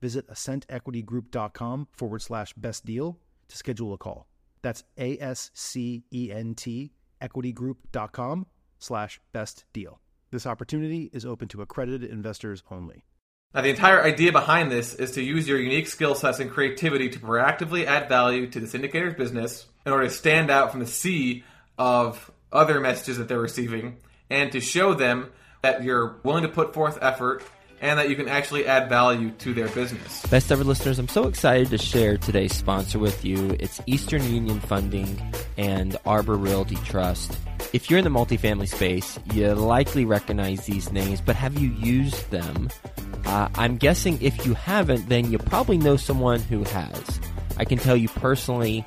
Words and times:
visit 0.00 0.28
ascentequitygroup.com 0.28 1.88
forward 1.92 2.22
slash 2.22 2.52
best 2.54 2.84
deal 2.84 3.18
to 3.48 3.56
schedule 3.56 3.92
a 3.92 3.98
call. 3.98 4.26
That's 4.62 4.84
A 4.98 5.18
S 5.18 5.50
C 5.54 6.04
E 6.12 6.30
N 6.32 6.54
T 6.54 6.92
equitygroup.com 7.22 8.46
slash 8.78 9.20
best 9.32 9.64
deal. 9.72 10.00
This 10.30 10.46
opportunity 10.46 11.10
is 11.12 11.24
open 11.24 11.48
to 11.48 11.62
accredited 11.62 12.10
investors 12.10 12.62
only. 12.70 13.04
Now, 13.54 13.62
the 13.62 13.70
entire 13.70 14.02
idea 14.02 14.30
behind 14.30 14.70
this 14.70 14.94
is 14.94 15.12
to 15.12 15.22
use 15.22 15.48
your 15.48 15.58
unique 15.58 15.86
skill 15.86 16.14
sets 16.14 16.38
and 16.38 16.50
creativity 16.50 17.08
to 17.08 17.18
proactively 17.18 17.86
add 17.86 18.08
value 18.08 18.46
to 18.50 18.60
the 18.60 18.66
syndicator's 18.66 19.14
business 19.14 19.66
in 19.86 19.92
order 19.92 20.04
to 20.04 20.10
stand 20.10 20.50
out 20.50 20.70
from 20.70 20.80
the 20.80 20.86
sea 20.86 21.44
of 21.78 22.30
other 22.52 22.78
messages 22.78 23.16
that 23.16 23.28
they're 23.28 23.40
receiving 23.40 23.96
and 24.28 24.52
to 24.52 24.60
show 24.60 24.92
them 24.92 25.30
that 25.62 25.82
you're 25.82 26.20
willing 26.24 26.42
to 26.42 26.48
put 26.48 26.74
forth 26.74 26.98
effort 27.00 27.42
and 27.80 27.98
that 27.98 28.08
you 28.08 28.16
can 28.16 28.28
actually 28.28 28.66
add 28.66 28.88
value 28.88 29.30
to 29.30 29.54
their 29.54 29.68
business. 29.68 30.24
Best 30.26 30.50
ever 30.50 30.64
listeners, 30.64 30.98
I'm 30.98 31.08
so 31.08 31.28
excited 31.28 31.70
to 31.70 31.78
share 31.78 32.16
today's 32.16 32.54
sponsor 32.54 32.98
with 32.98 33.24
you. 33.24 33.56
It's 33.60 33.80
Eastern 33.86 34.22
Union 34.24 34.60
Funding 34.60 35.20
and 35.56 35.96
Arbor 36.04 36.36
Realty 36.36 36.76
Trust. 36.84 37.36
If 37.72 37.90
you're 37.90 37.98
in 37.98 38.04
the 38.04 38.10
multifamily 38.10 38.68
space, 38.68 39.18
you 39.32 39.52
likely 39.54 40.04
recognize 40.04 40.64
these 40.66 40.90
names, 40.90 41.20
but 41.20 41.36
have 41.36 41.58
you 41.58 41.70
used 41.72 42.30
them? 42.30 42.68
Uh, 43.26 43.48
I'm 43.56 43.76
guessing 43.76 44.20
if 44.22 44.46
you 44.46 44.54
haven't, 44.54 45.08
then 45.08 45.30
you 45.30 45.38
probably 45.38 45.76
know 45.76 45.96
someone 45.96 46.40
who 46.40 46.64
has. 46.64 47.20
I 47.58 47.64
can 47.64 47.78
tell 47.78 47.96
you 47.96 48.08
personally, 48.08 48.86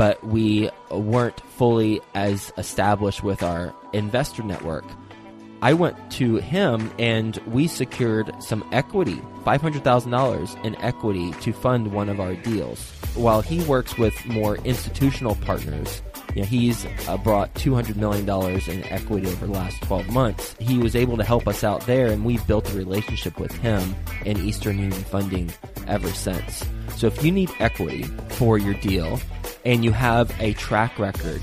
but 0.00 0.24
we 0.24 0.70
weren't 0.90 1.38
fully 1.58 2.00
as 2.14 2.54
established 2.56 3.22
with 3.22 3.42
our 3.42 3.74
investor 3.92 4.42
network. 4.42 4.86
I 5.60 5.74
went 5.74 6.10
to 6.12 6.36
him 6.36 6.90
and 6.98 7.36
we 7.46 7.66
secured 7.66 8.32
some 8.42 8.66
equity, 8.72 9.20
$500,000 9.44 10.64
in 10.64 10.74
equity 10.76 11.32
to 11.42 11.52
fund 11.52 11.92
one 11.92 12.08
of 12.08 12.18
our 12.18 12.34
deals. 12.34 12.90
While 13.14 13.42
he 13.42 13.62
works 13.64 13.98
with 13.98 14.14
more 14.24 14.56
institutional 14.64 15.34
partners, 15.34 16.00
you 16.34 16.42
know, 16.42 16.46
he's 16.46 16.86
uh, 17.08 17.16
brought 17.18 17.52
$200 17.54 17.96
million 17.96 18.28
in 18.68 18.84
equity 18.92 19.26
over 19.26 19.46
the 19.46 19.52
last 19.52 19.82
12 19.82 20.08
months. 20.10 20.54
He 20.58 20.78
was 20.78 20.94
able 20.94 21.16
to 21.16 21.24
help 21.24 21.48
us 21.48 21.64
out 21.64 21.86
there, 21.86 22.06
and 22.08 22.24
we've 22.24 22.46
built 22.46 22.70
a 22.72 22.76
relationship 22.76 23.38
with 23.38 23.52
him 23.52 23.94
and 24.24 24.38
Eastern 24.38 24.78
Union 24.78 25.02
Funding 25.04 25.50
ever 25.86 26.08
since. 26.10 26.64
So 26.96 27.06
if 27.06 27.24
you 27.24 27.32
need 27.32 27.50
equity 27.58 28.04
for 28.30 28.58
your 28.58 28.74
deal 28.74 29.18
and 29.64 29.84
you 29.84 29.92
have 29.92 30.32
a 30.40 30.52
track 30.54 30.98
record 30.98 31.42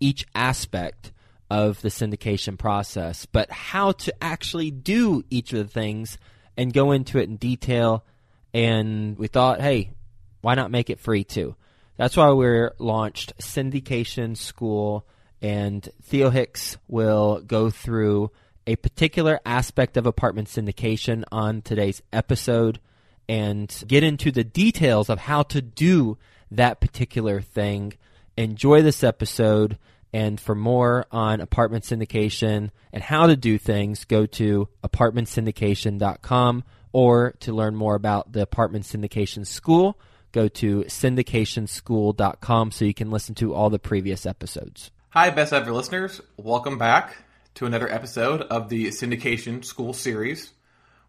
each 0.00 0.26
aspect 0.34 1.12
of 1.50 1.80
the 1.82 1.88
syndication 1.88 2.58
process, 2.58 3.26
but 3.26 3.50
how 3.50 3.92
to 3.92 4.14
actually 4.22 4.70
do 4.70 5.24
each 5.30 5.52
of 5.52 5.58
the 5.58 5.72
things 5.72 6.18
and 6.56 6.72
go 6.72 6.92
into 6.92 7.18
it 7.18 7.28
in 7.28 7.36
detail. 7.36 8.04
And 8.52 9.18
we 9.18 9.28
thought, 9.28 9.60
hey, 9.60 9.92
why 10.40 10.54
not 10.54 10.70
make 10.70 10.90
it 10.90 11.00
free 11.00 11.24
too? 11.24 11.56
That's 11.96 12.16
why 12.16 12.30
we 12.32 12.68
launched 12.78 13.36
Syndication 13.38 14.36
School, 14.36 15.06
and 15.40 15.88
Theo 16.02 16.30
Hicks 16.30 16.76
will 16.88 17.40
go 17.40 17.70
through 17.70 18.30
a 18.66 18.76
particular 18.76 19.40
aspect 19.44 19.96
of 19.96 20.06
apartment 20.06 20.48
syndication 20.48 21.24
on 21.30 21.62
today's 21.62 22.02
episode 22.12 22.80
and 23.28 23.84
get 23.86 24.02
into 24.02 24.30
the 24.30 24.44
details 24.44 25.08
of 25.08 25.20
how 25.20 25.42
to 25.42 25.62
do 25.62 26.18
that 26.50 26.80
particular 26.80 27.40
thing. 27.40 27.94
Enjoy 28.36 28.82
this 28.82 29.02
episode. 29.04 29.78
And 30.12 30.40
for 30.40 30.54
more 30.54 31.06
on 31.10 31.40
apartment 31.40 31.84
syndication 31.84 32.70
and 32.92 33.02
how 33.02 33.26
to 33.26 33.36
do 33.36 33.58
things, 33.58 34.04
go 34.04 34.26
to 34.26 34.68
apartmentsyndication.com 34.84 36.64
or 36.92 37.32
to 37.40 37.52
learn 37.52 37.74
more 37.74 37.96
about 37.96 38.32
the 38.32 38.40
apartment 38.40 38.84
syndication 38.84 39.44
school, 39.44 39.98
go 40.30 40.46
to 40.46 40.82
syndicationschool.com 40.84 42.70
so 42.70 42.84
you 42.84 42.94
can 42.94 43.10
listen 43.10 43.34
to 43.34 43.52
all 43.52 43.70
the 43.70 43.80
previous 43.80 44.24
episodes. 44.24 44.92
Hi, 45.10 45.30
best 45.30 45.52
ever 45.52 45.72
listeners. 45.72 46.20
Welcome 46.36 46.78
back 46.78 47.23
to 47.54 47.66
another 47.66 47.90
episode 47.90 48.42
of 48.42 48.68
the 48.68 48.88
Syndication 48.88 49.64
School 49.64 49.92
series, 49.92 50.52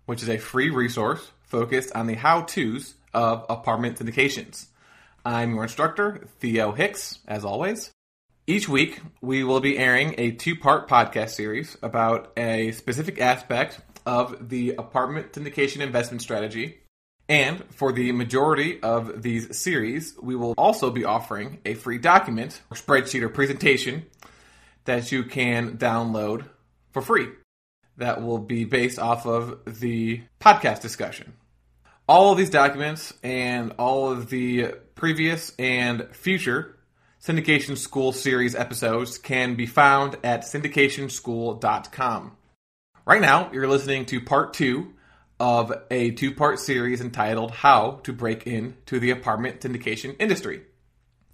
which 0.06 0.22
is 0.22 0.30
a 0.30 0.38
free 0.38 0.70
resource 0.70 1.32
focused 1.42 1.92
on 1.96 2.06
the 2.06 2.14
how 2.14 2.44
to's 2.44 2.94
of 3.14 3.46
apartment 3.50 3.98
syndications. 3.98 4.68
I'm 5.26 5.56
your 5.56 5.64
instructor, 5.64 6.28
Theo 6.40 6.72
Hicks, 6.72 7.18
as 7.28 7.44
always. 7.44 7.92
Each 8.46 8.70
week, 8.70 9.02
we 9.22 9.44
will 9.44 9.60
be 9.60 9.80
airing 9.80 10.14
a 10.20 10.32
two 10.32 10.56
part 10.56 10.88
podcast 10.88 11.30
series 11.32 11.78
about 11.82 12.32
a 12.38 12.72
specific 12.74 13.20
aspect 13.20 13.80
of 14.06 14.50
the 14.50 14.76
apartment 14.76 15.34
syndication 15.34 15.82
investment 15.82 16.22
strategy. 16.22 16.78
And 17.28 17.64
for 17.72 17.92
the 17.92 18.12
majority 18.12 18.80
of 18.84 19.24
these 19.24 19.58
series, 19.58 20.16
we 20.22 20.36
will 20.36 20.54
also 20.60 20.92
be 20.92 21.06
offering 21.06 21.58
a 21.66 21.74
free 21.74 21.98
document 21.98 22.62
or 22.70 22.78
spreadsheet 22.78 23.24
or 23.24 23.30
presentation 23.30 24.06
that 24.86 25.12
you 25.12 25.24
can 25.24 25.78
download 25.78 26.48
for 26.92 27.02
free. 27.02 27.28
That 27.98 28.22
will 28.22 28.40
be 28.40 28.66
based 28.66 29.00
off 29.00 29.26
of 29.26 29.80
the 29.80 30.24
podcast 30.40 30.82
discussion. 30.82 31.34
All 32.08 32.32
of 32.32 32.38
these 32.38 32.50
documents 32.50 33.14
and 33.24 33.74
all 33.80 34.12
of 34.12 34.30
the 34.30 34.76
previous 34.96 35.54
and 35.58 36.08
future 36.16 36.76
Syndication 37.22 37.76
School 37.76 38.12
series 38.12 38.54
episodes 38.54 39.18
can 39.18 39.56
be 39.56 39.66
found 39.66 40.18
at 40.24 40.42
syndicationschool.com. 40.44 42.38
Right 43.06 43.22
now, 43.22 43.50
you're 43.52 43.68
listening 43.68 44.06
to 44.08 44.22
part 44.22 44.54
two 44.54 44.94
of 45.40 45.74
a 45.90 46.12
two 46.12 46.34
part 46.36 46.60
series 46.60 47.02
entitled 47.02 47.52
How 47.52 48.02
to 48.04 48.14
Break 48.14 48.46
Into 48.46 49.00
the 49.00 49.10
Apartment 49.10 49.62
Syndication 49.62 50.16
Industry. 50.20 50.62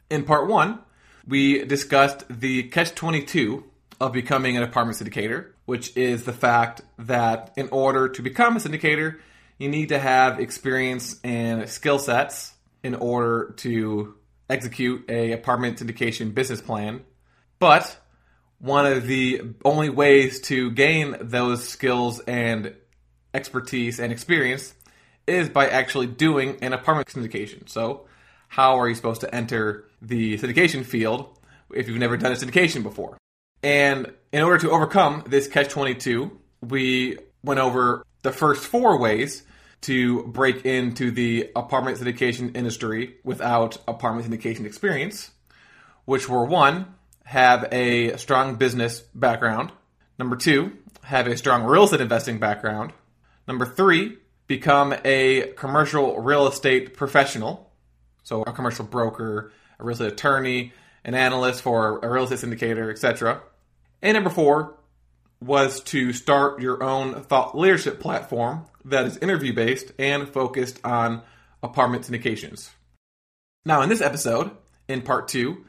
In 0.10 0.24
part 0.24 0.48
one, 0.48 0.80
we 1.28 1.66
discussed 1.66 2.24
the 2.30 2.64
catch 2.64 2.96
22 2.96 3.64
of 4.00 4.12
becoming 4.12 4.58
an 4.58 4.64
apartment 4.64 4.98
syndicator, 4.98 5.52
which 5.66 5.96
is 5.96 6.24
the 6.24 6.34
fact 6.34 6.82
that 6.98 7.54
in 7.56 7.70
order 7.70 8.10
to 8.10 8.22
become 8.22 8.58
a 8.58 8.60
syndicator, 8.60 9.20
you 9.58 9.70
need 9.70 9.90
to 9.90 10.00
have 10.00 10.40
experience 10.40 11.20
and 11.24 11.70
skill 11.70 12.00
sets 12.00 12.54
in 12.84 12.96
order 12.96 13.54
to 13.58 14.16
execute 14.50 15.06
a 15.10 15.32
apartment 15.34 15.78
syndication 15.78 16.34
business 16.34 16.62
plan. 16.62 17.02
But 17.60 17.96
one 18.58 18.88
of 18.88 19.06
the 19.06 19.42
only 19.64 19.90
ways 19.90 20.42
to 20.42 20.72
gain 20.72 21.16
those 21.22 21.68
skills 21.68 22.20
and 22.22 22.76
expertise 23.34 24.00
and 24.00 24.12
experience 24.12 24.74
is 25.28 25.48
by 25.48 25.68
actually 25.68 26.08
doing 26.08 26.58
an 26.62 26.74
apartment 26.74 27.08
syndication. 27.10 27.70
So, 27.70 28.08
how 28.48 28.80
are 28.80 28.90
you 28.90 28.96
supposed 28.96 29.22
to 29.22 29.34
enter 29.34 29.86
the 30.02 30.38
syndication 30.38 30.86
field 30.86 31.38
if 31.74 31.88
you've 31.88 31.98
never 31.98 32.18
done 32.18 32.32
a 32.32 32.36
syndication 32.36 32.84
before? 32.84 33.18
And 33.64 34.12
in 34.32 34.42
order 34.42 34.58
to 34.60 34.72
overcome 34.72 35.24
this 35.28 35.48
catch 35.48 35.70
22, 35.70 36.32
we 36.62 37.18
went 37.44 37.60
over 37.60 38.04
the 38.24 38.32
first 38.32 38.64
four 38.64 39.00
ways 39.00 39.44
to 39.82 40.24
break 40.24 40.66
into 40.66 41.12
the 41.12 41.52
apartment 41.56 41.98
syndication 41.98 42.56
industry 42.56 43.16
without 43.24 43.78
apartment 43.88 44.30
syndication 44.30 44.66
experience, 44.66 45.32
which 46.06 46.30
were 46.30 46.46
one, 46.46 46.94
have 47.24 47.68
a 47.72 48.16
strong 48.18 48.56
business 48.56 49.02
background. 49.16 49.72
Number 50.20 50.36
two, 50.36 50.78
have 51.04 51.28
a 51.28 51.36
strong 51.36 51.64
real 51.64 51.86
estate 51.86 52.02
investing 52.02 52.38
background. 52.38 52.94
Number 53.48 53.66
three, 53.66 54.18
become 54.48 54.94
a 55.04 55.54
commercial 55.58 56.20
real 56.20 56.48
estate 56.48 56.94
professional. 56.94 57.72
So, 58.24 58.44
a 58.44 58.52
commercial 58.52 58.86
broker, 58.86 59.52
a 59.82 59.86
real 59.86 59.94
estate 59.94 60.14
attorney, 60.14 60.74
an 61.04 61.16
analyst 61.16 61.62
for 61.62 62.00
a 62.00 62.10
real 62.10 62.24
estate 62.24 62.48
syndicator, 62.48 62.92
etc. 62.92 63.42
And 64.02 64.16
number 64.16 64.30
four 64.30 64.76
was 65.42 65.82
to 65.82 66.14
start 66.14 66.62
your 66.62 66.84
own 66.84 67.24
thought 67.24 67.58
leadership 67.58 68.00
platform 68.00 68.66
that 68.86 69.06
is 69.06 69.18
interview 69.18 69.54
based 69.54 69.92
and 69.98 70.30
focused 70.30 70.80
on 70.84 71.22
apartment 71.64 72.06
syndications. 72.06 72.70
Now, 73.66 73.82
in 73.82 73.90
this 73.90 74.02
episode, 74.02 74.52
in 74.88 75.02
part 75.02 75.28
two, 75.28 75.66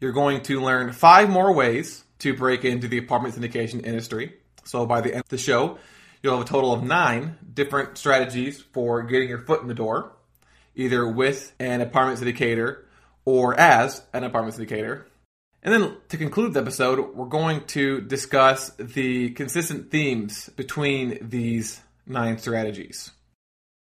you're 0.00 0.12
going 0.12 0.42
to 0.42 0.60
learn 0.60 0.92
five 0.92 1.28
more 1.28 1.52
ways 1.52 2.04
to 2.20 2.34
break 2.34 2.64
into 2.64 2.88
the 2.88 2.98
apartment 2.98 3.34
syndication 3.34 3.84
industry. 3.84 4.34
So, 4.64 4.86
by 4.86 5.00
the 5.00 5.12
end 5.12 5.22
of 5.22 5.28
the 5.28 5.38
show, 5.38 5.78
you'll 6.22 6.36
have 6.36 6.46
a 6.46 6.48
total 6.48 6.72
of 6.72 6.82
nine 6.82 7.38
different 7.54 7.96
strategies 7.98 8.60
for 8.72 9.02
getting 9.02 9.28
your 9.28 9.38
foot 9.38 9.62
in 9.62 9.68
the 9.68 9.74
door, 9.74 10.12
either 10.74 11.06
with 11.06 11.52
an 11.58 11.80
apartment 11.80 12.20
syndicator 12.20 12.84
or 13.28 13.60
as 13.60 14.00
an 14.14 14.24
apartment 14.24 14.56
syndicator. 14.56 15.04
And 15.62 15.74
then 15.74 15.96
to 16.08 16.16
conclude 16.16 16.54
the 16.54 16.60
episode, 16.60 17.14
we're 17.14 17.26
going 17.26 17.66
to 17.66 18.00
discuss 18.00 18.70
the 18.78 19.32
consistent 19.32 19.90
themes 19.90 20.48
between 20.56 21.18
these 21.28 21.78
nine 22.06 22.38
strategies. 22.38 23.10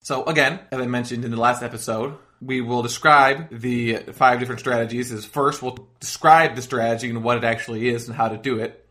So, 0.00 0.24
again, 0.24 0.58
as 0.72 0.80
I 0.80 0.86
mentioned 0.86 1.24
in 1.24 1.30
the 1.30 1.36
last 1.36 1.62
episode, 1.62 2.18
we 2.42 2.60
will 2.60 2.82
describe 2.82 3.56
the 3.56 3.98
five 4.12 4.40
different 4.40 4.58
strategies. 4.58 5.12
As 5.12 5.24
first, 5.24 5.62
we'll 5.62 5.86
describe 6.00 6.56
the 6.56 6.62
strategy 6.62 7.08
and 7.08 7.22
what 7.22 7.36
it 7.36 7.44
actually 7.44 7.88
is 7.88 8.08
and 8.08 8.16
how 8.16 8.26
to 8.26 8.38
do 8.38 8.58
it. 8.58 8.90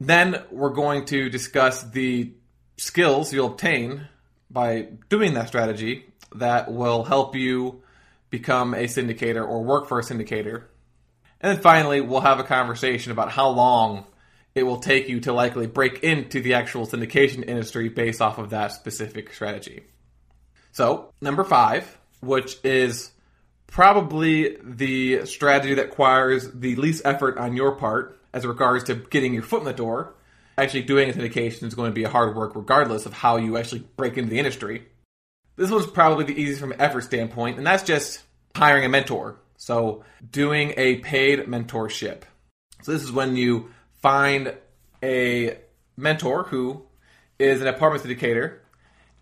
Then, 0.00 0.42
we're 0.50 0.74
going 0.74 1.06
to 1.06 1.30
discuss 1.30 1.82
the 1.82 2.34
skills 2.76 3.32
you'll 3.32 3.52
obtain 3.52 4.06
by 4.50 4.88
doing 5.08 5.32
that 5.32 5.48
strategy 5.48 6.04
that 6.34 6.70
will 6.70 7.04
help 7.04 7.34
you 7.34 7.82
become 8.30 8.74
a 8.74 8.84
syndicator 8.84 9.46
or 9.46 9.62
work 9.62 9.88
for 9.88 9.98
a 9.98 10.02
syndicator. 10.02 10.64
And 11.40 11.54
then 11.54 11.62
finally, 11.62 12.00
we'll 12.00 12.20
have 12.20 12.40
a 12.40 12.44
conversation 12.44 13.12
about 13.12 13.30
how 13.30 13.48
long 13.50 14.04
it 14.54 14.64
will 14.64 14.80
take 14.80 15.08
you 15.08 15.20
to 15.20 15.32
likely 15.32 15.66
break 15.66 16.02
into 16.02 16.40
the 16.40 16.54
actual 16.54 16.86
syndication 16.86 17.46
industry 17.46 17.88
based 17.88 18.20
off 18.20 18.38
of 18.38 18.50
that 18.50 18.72
specific 18.72 19.32
strategy. 19.32 19.84
So, 20.72 21.12
number 21.20 21.44
five, 21.44 21.96
which 22.20 22.58
is 22.64 23.12
probably 23.68 24.56
the 24.62 25.26
strategy 25.26 25.74
that 25.74 25.86
requires 25.86 26.50
the 26.52 26.74
least 26.76 27.02
effort 27.04 27.38
on 27.38 27.56
your 27.56 27.76
part 27.76 28.18
as 28.32 28.44
regards 28.44 28.84
to 28.84 28.94
getting 28.94 29.34
your 29.34 29.42
foot 29.42 29.60
in 29.60 29.66
the 29.66 29.72
door. 29.72 30.14
Actually, 30.56 30.82
doing 30.82 31.08
a 31.08 31.12
syndication 31.12 31.64
is 31.64 31.74
going 31.74 31.90
to 31.90 31.94
be 31.94 32.04
a 32.04 32.08
hard 32.08 32.34
work 32.34 32.56
regardless 32.56 33.06
of 33.06 33.12
how 33.12 33.36
you 33.36 33.56
actually 33.56 33.84
break 33.96 34.18
into 34.18 34.30
the 34.30 34.38
industry. 34.38 34.86
This 35.58 35.72
one's 35.72 35.88
probably 35.88 36.24
the 36.24 36.40
easiest 36.40 36.60
from 36.60 36.72
effort 36.78 37.00
standpoint, 37.00 37.58
and 37.58 37.66
that's 37.66 37.82
just 37.82 38.22
hiring 38.54 38.84
a 38.84 38.88
mentor. 38.88 39.40
So, 39.56 40.04
doing 40.30 40.72
a 40.76 40.98
paid 40.98 41.40
mentorship. 41.40 42.22
So, 42.82 42.92
this 42.92 43.02
is 43.02 43.10
when 43.10 43.34
you 43.34 43.70
find 44.00 44.54
a 45.02 45.58
mentor 45.96 46.44
who 46.44 46.84
is 47.40 47.60
an 47.60 47.66
apartment 47.66 48.04
syndicator 48.04 48.58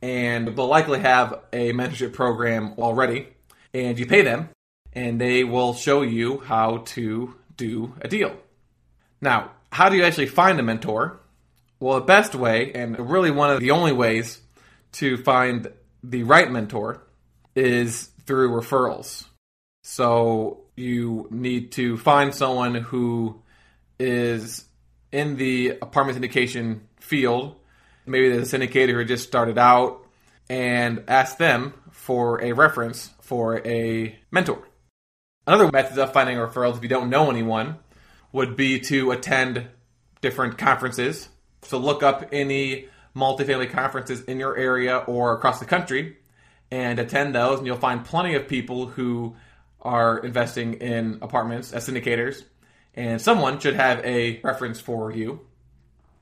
and 0.03 0.49
they'll 0.49 0.67
likely 0.67 1.01
have 1.01 1.41
a 1.55 1.73
mentorship 1.73 2.13
program 2.13 2.75
already, 2.77 3.29
and 3.73 3.99
you 3.99 4.05
pay 4.05 4.21
them, 4.21 4.51
and 4.93 5.19
they 5.19 5.43
will 5.43 5.73
show 5.73 6.03
you 6.03 6.41
how 6.41 6.83
to 6.89 7.35
do 7.57 7.95
a 8.03 8.09
deal. 8.09 8.37
Now, 9.23 9.53
how 9.73 9.89
do 9.89 9.97
you 9.97 10.05
actually 10.05 10.27
find 10.27 10.61
a 10.61 10.63
mentor? 10.63 11.19
Well, 11.81 11.99
the 11.99 12.05
best 12.05 12.35
way, 12.35 12.73
and 12.75 13.11
really 13.11 13.31
one 13.31 13.51
of 13.51 13.61
the 13.61 13.71
only 13.71 13.93
ways 13.93 14.39
to 14.93 15.17
find 15.17 15.69
the 16.11 16.23
right 16.23 16.51
mentor, 16.51 17.03
is 17.55 18.11
through 18.27 18.51
referrals. 18.51 19.25
So 19.83 20.65
you 20.77 21.29
need 21.31 21.73
to 21.73 21.97
find 21.97 22.35
someone 22.35 22.75
who 22.75 23.43
is 23.99 24.65
in 25.13 25.37
the 25.37 25.79
apartment 25.81 26.21
syndication 26.21 26.81
field. 27.01 27.57
Maybe 28.05 28.29
a 28.29 28.43
syndicator 28.43 28.93
who 28.93 29.05
just 29.05 29.27
started 29.27 29.59
out 29.59 30.07
and 30.49 31.05
ask 31.09 31.39
them 31.39 31.75
for 31.91 32.43
a 32.43 32.53
reference 32.53 33.11
for 33.21 33.67
a 33.67 34.17
mentor. 34.31 34.63
Another 35.47 35.71
method 35.73 35.99
of 35.99 36.13
finding 36.13 36.37
referrals 36.37 36.77
if 36.77 36.83
you 36.83 36.89
don't 36.89 37.11
know 37.11 37.31
anyone 37.31 37.79
would 38.33 38.57
be 38.57 38.81
to 38.81 39.13
attend 39.13 39.69
different 40.21 40.59
conferences. 40.59 41.29
So 41.63 41.79
look 41.79 42.03
up 42.03 42.29
any 42.33 42.89
multifamily 43.17 43.71
conferences 43.71 44.23
in 44.25 44.39
your 44.39 44.57
area 44.57 44.99
or 44.99 45.33
across 45.33 45.59
the 45.59 45.65
country 45.65 46.19
and 46.71 46.99
attend 46.99 47.35
those, 47.35 47.59
and 47.59 47.67
you'll 47.67 47.77
find 47.77 48.05
plenty 48.05 48.35
of 48.35 48.47
people 48.47 48.87
who 48.87 49.35
are 49.81 50.19
investing 50.19 50.75
in 50.75 51.19
apartments 51.23 51.73
as 51.73 51.89
syndicators, 51.89 52.43
and 52.95 53.21
someone 53.21 53.59
should 53.59 53.77
have 53.77 54.05
a 54.05 54.41
reference 54.43 54.81
for 54.81 55.11
you. 55.13 55.41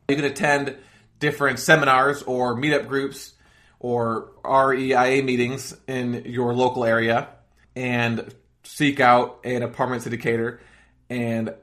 You 0.08 0.16
can 0.16 0.24
attend 0.24 0.76
different 1.18 1.58
seminars 1.58 2.22
or 2.22 2.56
meetup 2.56 2.86
groups 2.86 3.32
or 3.80 4.32
REIA 4.44 5.22
meetings 5.22 5.74
in 5.86 6.24
your 6.26 6.54
local 6.54 6.84
area 6.84 7.28
and 7.74 8.34
seek 8.62 9.00
out 9.00 9.40
an 9.44 9.62
apartment 9.62 10.02
syndicator 10.02 10.58
and 11.08 11.54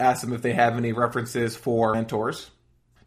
ask 0.00 0.22
them 0.22 0.32
if 0.32 0.42
they 0.42 0.52
have 0.52 0.76
any 0.76 0.92
references 0.92 1.56
for 1.56 1.94
mentors. 1.94 2.50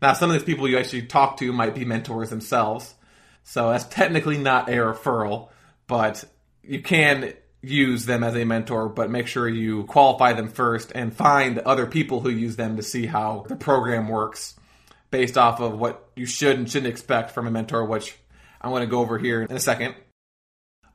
Now, 0.01 0.13
some 0.13 0.29
of 0.29 0.34
these 0.34 0.43
people 0.43 0.67
you 0.67 0.77
actually 0.77 1.03
talk 1.03 1.38
to 1.38 1.53
might 1.53 1.75
be 1.75 1.86
mentors 1.86 2.29
themselves, 2.29 2.96
so 3.43 3.70
that's 3.70 3.86
technically 3.86 4.38
not 4.38 4.70
a 4.70 4.74
referral, 4.74 5.50
but 5.88 6.24
you 6.63 6.81
can 6.81 7.34
use 7.62 8.05
them 8.05 8.24
as 8.24 8.36
a 8.36 8.43
mentor, 8.43 8.89
but 8.89 9.12
make 9.12 9.27
sure 9.27 9.48
you 9.48 9.84
qualify 9.84 10.34
them 10.34 10.48
first 10.48 10.91
and 10.96 11.15
find 11.15 11.60
other 11.60 11.86
people 11.86 12.20
who 12.20 12.29
use 12.29 12.55
them 12.55 12.77
to 12.77 12.84
see 12.84 13.05
how 13.05 13.46
the 13.48 13.55
program 13.55 14.08
works 14.08 14.55
based 15.12 15.38
off 15.38 15.60
of 15.60 15.77
what 15.77 16.10
you 16.15 16.25
should 16.25 16.58
and 16.58 16.70
shouldn't 16.70 16.91
expect 16.91 17.31
from 17.31 17.46
a 17.46 17.51
mentor, 17.51 17.86
which 17.86 18.15
I'm 18.60 18.72
going 18.72 18.81
to 18.81 18.88
go 18.88 19.00
over 19.00 19.20
here 19.20 19.43
in 19.43 19.55
a 19.55 19.60
second. 19.60 19.93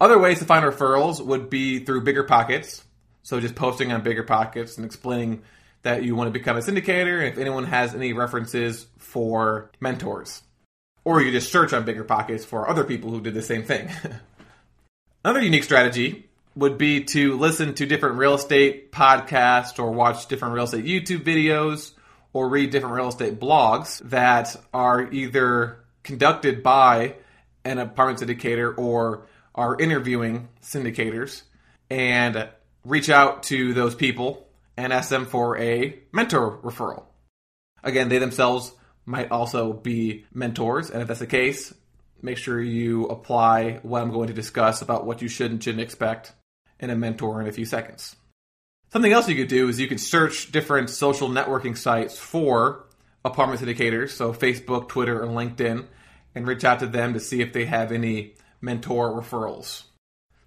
Other 0.01 0.19
ways 0.19 0.41
to 0.41 0.45
find 0.45 0.65
referrals 0.65 1.25
would 1.25 1.49
be 1.49 1.79
through 1.79 2.03
Bigger 2.03 2.25
Pockets. 2.25 2.83
So 3.23 3.41
just 3.41 3.55
posting 3.55 3.93
on 3.93 4.03
Bigger 4.03 4.23
Pockets 4.23 4.77
and 4.77 4.87
explaining 4.87 5.43
that 5.83 6.03
you 6.03 6.15
want 6.17 6.29
to 6.29 6.33
become 6.33 6.57
a 6.57 6.61
syndicator 6.61 7.27
if 7.27 7.39
anyone 7.39 7.65
has 7.65 7.95
any 7.95 8.13
references 8.13 8.87
for 8.99 9.71
mentors. 9.81 10.43
Or 11.05 11.23
you 11.23 11.31
just 11.31 11.53
search 11.53 11.73
on 11.73 11.85
Bigger 11.85 12.05
Pockets 12.05 12.45
for 12.45 12.69
other 12.69 12.85
people 12.85 13.11
who 13.11 13.21
did 13.21 13.35
the 13.35 13.43
same 13.43 13.63
thing. 13.63 13.89
Another 15.25 15.41
unique 15.41 15.65
strategy 15.65 16.29
would 16.57 16.79
be 16.79 17.05
to 17.05 17.37
listen 17.37 17.75
to 17.75 17.87
different 17.87 18.17
real 18.17 18.35
estate 18.35 18.91
podcasts 18.91 19.79
or 19.79 19.93
watch 19.93 20.27
different 20.27 20.55
real 20.55 20.65
estate 20.65 20.85
YouTube 20.85 21.23
videos 21.23 21.93
or 22.33 22.49
read 22.49 22.71
different 22.71 22.95
real 22.95 23.09
estate 23.09 23.39
blogs 23.39 23.99
that 24.11 24.57
are 24.73 25.11
either 25.13 25.85
conducted 26.03 26.63
by 26.63 27.15
an 27.65 27.79
apartment 27.79 28.21
syndicator 28.21 28.77
or 28.77 29.27
are 29.55 29.79
interviewing 29.79 30.49
syndicators 30.63 31.43
and 31.91 32.49
reach 32.85 33.11
out 33.11 33.43
to 33.43 33.75
those 33.75 33.95
people 33.95 34.46
and 34.77 34.93
ask 34.93 35.09
them 35.09 35.27
for 35.27 35.59
a 35.59 35.99
mentor 36.13 36.59
referral. 36.59 37.05
Again, 37.83 38.09
they 38.09 38.19
themselves 38.19 38.73
might 39.05 39.31
also 39.31 39.73
be 39.73 40.27
mentors, 40.35 40.91
and 40.91 41.01
if 41.01 41.09
that's 41.09 41.21
the 41.21 41.27
case, 41.27 41.73
make 42.21 42.39
sure 42.39 42.61
you 42.61 43.07
apply 43.07 43.81
what 43.83 44.03
I'm 44.03 44.11
going 44.11 44.29
to 44.29 44.35
discuss 44.35 44.83
about 44.83 45.07
what 45.07 45.23
you 45.23 45.29
should 45.29 45.51
and 45.51 45.63
shouldn't 45.63 45.83
expect 45.83 46.33
in 46.81 46.91
a 46.91 46.97
mentor 46.97 47.41
in 47.41 47.47
a 47.47 47.53
few 47.53 47.65
seconds. 47.65 48.17
Something 48.93 49.13
else 49.13 49.29
you 49.29 49.37
could 49.37 49.49
do 49.49 49.69
is 49.69 49.81
you 49.81 49.89
could 49.89 50.01
search 50.01 50.53
different 50.53 50.91
social 50.91 51.29
networking 51.29 51.77
sites 51.77 52.19
for 52.19 52.87
apartment 53.25 53.61
syndicators, 53.61 54.11
so 54.11 54.33
Facebook, 54.33 54.89
Twitter, 54.89 55.23
and 55.23 55.33
LinkedIn, 55.33 55.87
and 56.35 56.47
reach 56.47 56.65
out 56.65 56.81
to 56.81 56.87
them 56.87 57.15
to 57.15 57.21
see 57.21 57.41
if 57.41 57.53
they 57.53 57.65
have 57.65 57.93
any 57.93 58.35
mentor 58.61 59.11
referrals. 59.11 59.83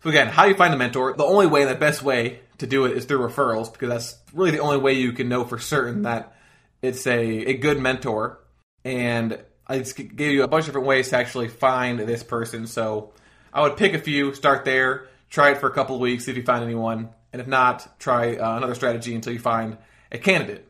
So 0.04 0.10
again, 0.10 0.28
how 0.28 0.44
do 0.44 0.50
you 0.50 0.56
find 0.56 0.74
a 0.74 0.78
mentor? 0.78 1.14
The 1.14 1.26
only 1.26 1.48
way, 1.48 1.66
the 1.66 1.76
best 1.76 2.02
way 2.02 2.42
to 2.60 2.68
do 2.68 2.86
it 2.86 2.96
is 2.96 3.06
through 3.06 3.28
referrals 3.28 3.72
because 3.72 3.90
that's 3.90 4.18
really 4.34 4.52
the 4.52 4.60
only 4.60 4.78
way 4.78 4.94
you 4.94 5.12
can 5.12 5.28
know 5.28 5.44
for 5.44 5.58
certain 5.58 6.04
that 6.04 6.36
it's 6.82 7.06
a, 7.08 7.20
a 7.20 7.54
good 7.56 7.80
mentor. 7.80 8.40
And 8.86 9.40
I 9.68 9.80
just 9.80 9.96
gave 9.96 10.32
you 10.32 10.44
a 10.44 10.48
bunch 10.48 10.64
of 10.64 10.68
different 10.68 10.88
ways 10.88 11.10
to 11.10 11.18
actually 11.18 11.48
find 11.48 12.00
this 12.00 12.24
person. 12.24 12.68
So 12.68 13.14
I 13.54 13.62
would 13.62 13.78
pick 13.78 13.94
a 13.94 14.00
few, 14.00 14.34
start 14.34 14.66
there, 14.66 15.08
try 15.30 15.52
it 15.52 15.58
for 15.58 15.68
a 15.68 15.74
couple 15.74 15.96
of 15.96 16.02
weeks, 16.02 16.26
see 16.26 16.32
if 16.32 16.38
you 16.38 16.44
find 16.44 16.64
anyone, 16.64 17.10
and 17.32 17.42
if 17.42 17.48
not, 17.48 18.00
try 18.00 18.36
uh, 18.36 18.58
another 18.58 18.76
strategy 18.76 19.14
until 19.16 19.34
you 19.34 19.40
find 19.40 19.78
a 20.12 20.18
candidate. 20.18 20.68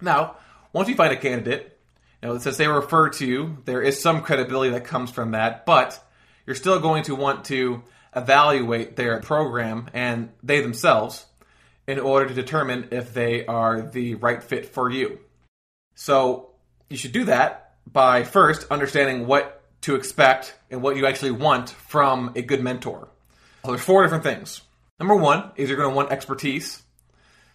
Now, 0.00 0.36
once 0.72 0.88
you 0.88 0.96
find 0.96 1.12
a 1.12 1.16
candidate, 1.16 1.78
you 2.22 2.28
know, 2.28 2.38
since 2.38 2.56
they 2.56 2.66
refer 2.66 3.10
to 3.10 3.26
you, 3.26 3.58
there 3.64 3.82
is 3.82 4.00
some 4.00 4.22
credibility 4.22 4.72
that 4.72 4.84
comes 4.84 5.10
from 5.10 5.32
that, 5.32 5.64
but 5.66 6.02
you're 6.46 6.56
still 6.56 6.80
going 6.80 7.04
to 7.04 7.14
want 7.14 7.44
to 7.46 7.82
evaluate 8.16 8.96
their 8.96 9.20
program 9.20 9.88
and 9.92 10.30
they 10.42 10.60
themselves 10.60 11.26
in 11.86 11.98
order 11.98 12.28
to 12.28 12.34
determine 12.34 12.88
if 12.92 13.12
they 13.12 13.44
are 13.46 13.82
the 13.82 14.14
right 14.14 14.42
fit 14.42 14.66
for 14.66 14.90
you. 14.90 15.18
So 15.94 16.50
you 16.88 16.96
should 16.96 17.12
do 17.12 17.24
that 17.24 17.74
by 17.90 18.24
first 18.24 18.66
understanding 18.70 19.26
what 19.26 19.62
to 19.82 19.94
expect 19.96 20.54
and 20.70 20.80
what 20.80 20.96
you 20.96 21.06
actually 21.06 21.32
want 21.32 21.70
from 21.70 22.32
a 22.36 22.42
good 22.42 22.62
mentor. 22.62 23.08
So 23.64 23.72
there's 23.72 23.82
four 23.82 24.02
different 24.02 24.24
things. 24.24 24.62
Number 24.98 25.16
one 25.16 25.50
is 25.56 25.68
you're 25.68 25.76
going 25.76 25.90
to 25.90 25.96
want 25.96 26.10
expertise. 26.10 26.82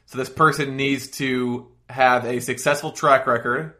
So 0.06 0.18
this 0.18 0.30
person 0.30 0.76
needs 0.76 1.08
to 1.18 1.68
have 1.90 2.26
a 2.26 2.40
successful 2.40 2.92
track 2.92 3.26
record 3.26 3.76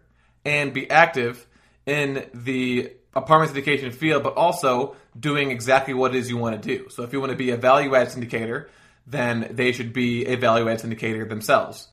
and 0.46 0.74
be 0.74 0.90
active 0.90 1.46
in 1.86 2.28
the 2.34 2.92
apartment 3.16 3.54
syndication 3.54 3.94
field, 3.94 4.24
but 4.24 4.36
also 4.36 4.96
doing 5.20 5.52
exactly 5.52 5.94
what 5.94 6.16
it 6.16 6.20
is 6.20 6.30
you 6.30 6.38
want 6.38 6.62
to 6.62 6.78
do. 6.78 6.90
So 6.90 7.04
if 7.04 7.14
you 7.14 7.20
want 7.20 7.32
to 7.32 7.38
be 7.38 7.52
a 7.52 7.58
value 7.58 7.96
add 7.96 8.08
syndicator, 8.08 8.68
then 9.06 9.48
they 9.52 9.72
should 9.72 9.94
be 9.94 10.26
a 10.26 10.36
value 10.36 10.70
add 10.70 10.80
syndicator 10.80 11.28
themselves. 11.28 11.92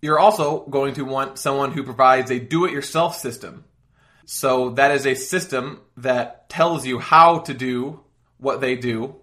You're 0.00 0.18
also 0.18 0.64
going 0.66 0.94
to 0.94 1.04
want 1.04 1.38
someone 1.38 1.72
who 1.72 1.82
provides 1.82 2.30
a 2.30 2.38
do 2.38 2.64
it 2.64 2.72
yourself 2.72 3.16
system. 3.16 3.64
So 4.26 4.70
that 4.70 4.90
is 4.92 5.06
a 5.06 5.14
system 5.14 5.80
that 5.96 6.48
tells 6.48 6.86
you 6.86 6.98
how 6.98 7.40
to 7.40 7.54
do 7.54 8.00
what 8.36 8.60
they 8.60 8.76
do, 8.76 9.16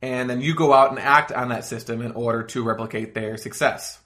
and 0.00 0.30
then 0.30 0.40
you 0.40 0.54
go 0.54 0.72
out 0.72 0.90
and 0.90 0.98
act 0.98 1.32
on 1.32 1.48
that 1.48 1.64
system 1.64 2.00
in 2.00 2.12
order 2.12 2.44
to 2.44 2.62
replicate 2.62 3.12
their 3.12 3.36
success. 3.36 3.98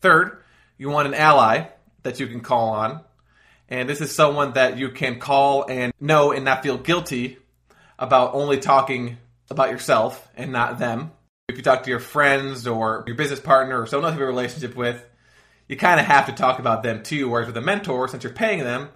Third, 0.00 0.42
you 0.78 0.88
want 0.88 1.08
an 1.08 1.14
ally 1.14 1.68
that 2.02 2.18
you 2.18 2.26
can 2.26 2.40
call 2.40 2.70
on 2.70 3.04
and 3.68 3.88
this 3.88 4.00
is 4.00 4.14
someone 4.14 4.52
that 4.52 4.76
you 4.78 4.90
can 4.90 5.18
call 5.18 5.66
and 5.68 5.92
know 6.00 6.32
and 6.32 6.44
not 6.44 6.62
feel 6.62 6.76
guilty 6.76 7.38
about 7.98 8.34
only 8.34 8.58
talking 8.58 9.18
about 9.50 9.70
yourself 9.70 10.28
and 10.36 10.52
not 10.52 10.78
them. 10.78 11.12
If 11.48 11.56
you 11.56 11.62
talk 11.62 11.82
to 11.84 11.90
your 11.90 12.00
friends 12.00 12.66
or 12.66 13.04
your 13.06 13.16
business 13.16 13.40
partner 13.40 13.80
or 13.80 13.86
someone 13.86 14.06
else 14.06 14.14
you 14.14 14.20
have 14.20 14.28
a 14.28 14.32
relationship 14.32 14.76
with, 14.76 15.04
you 15.68 15.76
kind 15.76 16.00
of 16.00 16.06
have 16.06 16.26
to 16.26 16.32
talk 16.32 16.58
about 16.58 16.82
them 16.82 17.02
too. 17.02 17.28
Whereas 17.28 17.46
with 17.46 17.56
a 17.56 17.60
mentor, 17.60 18.08
since 18.08 18.24
you're 18.24 18.32
paying 18.32 18.60
them, 18.60 18.88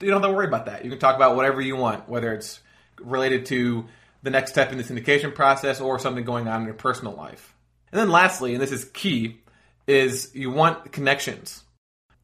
you 0.00 0.10
don't 0.10 0.22
have 0.22 0.30
to 0.30 0.36
worry 0.36 0.46
about 0.46 0.66
that. 0.66 0.84
You 0.84 0.90
can 0.90 0.98
talk 0.98 1.16
about 1.16 1.36
whatever 1.36 1.60
you 1.60 1.76
want, 1.76 2.08
whether 2.08 2.32
it's 2.32 2.60
related 3.00 3.46
to 3.46 3.86
the 4.22 4.30
next 4.30 4.50
step 4.52 4.72
in 4.72 4.78
the 4.78 4.84
syndication 4.84 5.34
process 5.34 5.80
or 5.80 5.98
something 5.98 6.24
going 6.24 6.48
on 6.48 6.60
in 6.60 6.66
your 6.66 6.74
personal 6.74 7.14
life. 7.14 7.54
And 7.92 8.00
then 8.00 8.10
lastly, 8.10 8.54
and 8.54 8.62
this 8.62 8.72
is 8.72 8.84
key, 8.86 9.40
is 9.86 10.30
you 10.34 10.50
want 10.50 10.92
connections 10.92 11.64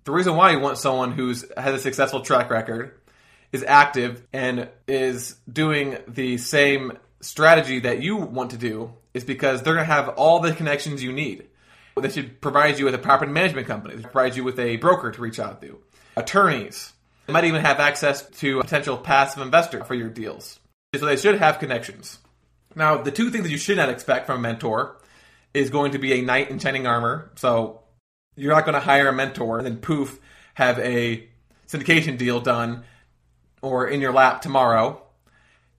the 0.05 0.13
reason 0.13 0.37
why 0.37 0.51
you 0.51 0.61
want 0.61 0.79
someone 0.79 1.13
who's 1.13 1.45
has 1.57 1.75
a 1.75 1.79
successful 1.79 2.21
track 2.21 2.51
record, 2.51 3.00
is 3.53 3.65
active, 3.65 4.23
and 4.33 4.69
is 4.87 5.37
doing 5.53 5.99
the 6.07 6.39
same 6.39 6.93
strategy 7.21 7.81
that 7.81 8.03
you 8.03 8.17
want 8.17 8.53
to 8.53 8.57
do 8.57 8.93
is 9.13 9.25
because 9.25 9.63
they're 9.63 9.75
going 9.75 9.87
to 9.87 9.93
have 9.93 10.11
all 10.11 10.41
the 10.41 10.53
connections 10.53 11.03
you 11.03 11.13
need. 11.13 11.47
They 12.01 12.09
should 12.09 12.41
provide 12.41 12.79
you 12.79 12.87
with 12.87 12.95
a 12.95 12.99
property 12.99 13.31
management 13.31 13.67
company, 13.67 13.97
they 13.97 14.03
provide 14.03 14.37
you 14.37 14.45
with 14.45 14.59
a 14.59 14.77
broker 14.77 15.11
to 15.11 15.21
reach 15.21 15.39
out 15.39 15.61
to, 15.61 15.79
attorneys. 16.17 16.93
They 17.27 17.33
might 17.33 17.45
even 17.45 17.61
have 17.61 17.79
access 17.79 18.27
to 18.39 18.61
a 18.61 18.63
potential 18.63 18.97
passive 18.97 19.43
investor 19.43 19.85
for 19.85 19.95
your 19.95 20.09
deals. 20.09 20.59
So 20.97 21.05
they 21.05 21.17
should 21.17 21.39
have 21.39 21.59
connections. 21.59 22.19
Now, 22.75 23.03
the 23.03 23.11
two 23.11 23.31
things 23.31 23.45
that 23.45 23.51
you 23.51 23.59
should 23.59 23.77
not 23.77 23.89
expect 23.89 24.27
from 24.27 24.39
a 24.39 24.41
mentor 24.41 24.97
is 25.53 25.71
going 25.71 25.93
to 25.93 25.99
be 25.99 26.15
a 26.15 26.23
knight 26.23 26.51
in 26.51 26.59
shining 26.59 26.87
armor. 26.87 27.31
So 27.37 27.83
you're 28.37 28.55
not 28.55 28.65
going 28.65 28.75
to 28.75 28.81
hire 28.81 29.09
a 29.09 29.13
mentor 29.13 29.59
and 29.59 29.67
then 29.67 29.77
poof, 29.77 30.19
have 30.55 30.79
a 30.79 31.29
syndication 31.69 32.19
deal 32.19 32.41
done 32.41 32.85
or 33.63 33.89
in 33.89 34.01
your 34.01 34.13
lap 34.13 34.43
tomorrow. 34.43 35.03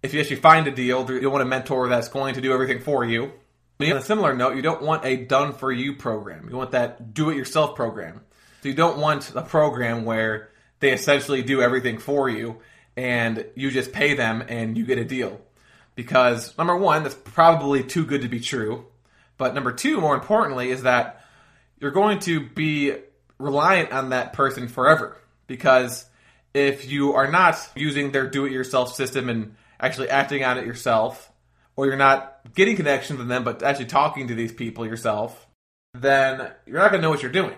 If 0.03 0.13
you 0.13 0.19
actually 0.19 0.38
find 0.38 0.67
a 0.67 0.71
deal, 0.71 1.09
you 1.11 1.29
want 1.29 1.43
a 1.43 1.45
mentor 1.45 1.88
that's 1.89 2.07
going 2.07 2.35
to 2.35 2.41
do 2.41 2.53
everything 2.53 2.79
for 2.79 3.05
you. 3.05 3.31
But 3.77 3.91
on 3.91 3.97
a 3.97 4.01
similar 4.01 4.35
note, 4.35 4.55
you 4.55 4.61
don't 4.61 4.81
want 4.81 5.05
a 5.05 5.15
done 5.17 5.53
for 5.53 5.71
you 5.71 5.95
program. 5.95 6.47
You 6.50 6.55
want 6.55 6.71
that 6.71 7.13
do 7.13 7.29
it 7.29 7.35
yourself 7.35 7.75
program. 7.75 8.21
So 8.61 8.69
you 8.69 8.75
don't 8.75 9.00
want 9.00 9.33
a 9.35 9.41
program 9.41 10.05
where 10.05 10.50
they 10.79 10.91
essentially 10.91 11.41
do 11.41 11.61
everything 11.61 11.97
for 11.97 12.29
you 12.29 12.57
and 12.95 13.45
you 13.55 13.71
just 13.71 13.91
pay 13.91 14.13
them 14.13 14.43
and 14.47 14.77
you 14.77 14.85
get 14.85 14.97
a 14.97 15.05
deal. 15.05 15.41
Because 15.95 16.57
number 16.57 16.75
one, 16.75 17.03
that's 17.03 17.15
probably 17.15 17.83
too 17.83 18.05
good 18.05 18.21
to 18.21 18.27
be 18.27 18.39
true. 18.39 18.85
But 19.38 19.55
number 19.55 19.71
two, 19.71 20.00
more 20.00 20.13
importantly, 20.13 20.69
is 20.69 20.83
that 20.83 21.25
you're 21.79 21.91
going 21.91 22.19
to 22.19 22.47
be 22.47 22.93
reliant 23.39 23.91
on 23.91 24.09
that 24.09 24.33
person 24.33 24.67
forever 24.67 25.17
because 25.47 26.05
if 26.53 26.89
you 26.89 27.13
are 27.13 27.31
not 27.31 27.58
using 27.75 28.12
their 28.12 28.27
do-it-yourself 28.27 28.93
system 28.93 29.29
and 29.29 29.55
actually 29.79 30.10
acting 30.10 30.43
on 30.43 30.58
it 30.58 30.65
yourself, 30.65 31.31
or 31.75 31.86
you're 31.86 31.96
not 31.96 32.39
getting 32.53 32.75
connections 32.75 33.20
with 33.20 33.27
them 33.27 33.43
but 33.43 33.63
actually 33.63 33.86
talking 33.86 34.27
to 34.27 34.36
these 34.36 34.51
people 34.51 34.86
yourself, 34.86 35.48
then 35.93 36.51
you're 36.65 36.79
not 36.79 36.91
going 36.91 37.01
to 37.01 37.05
know 37.05 37.10
what 37.10 37.22
you're 37.22 37.31
doing. 37.31 37.55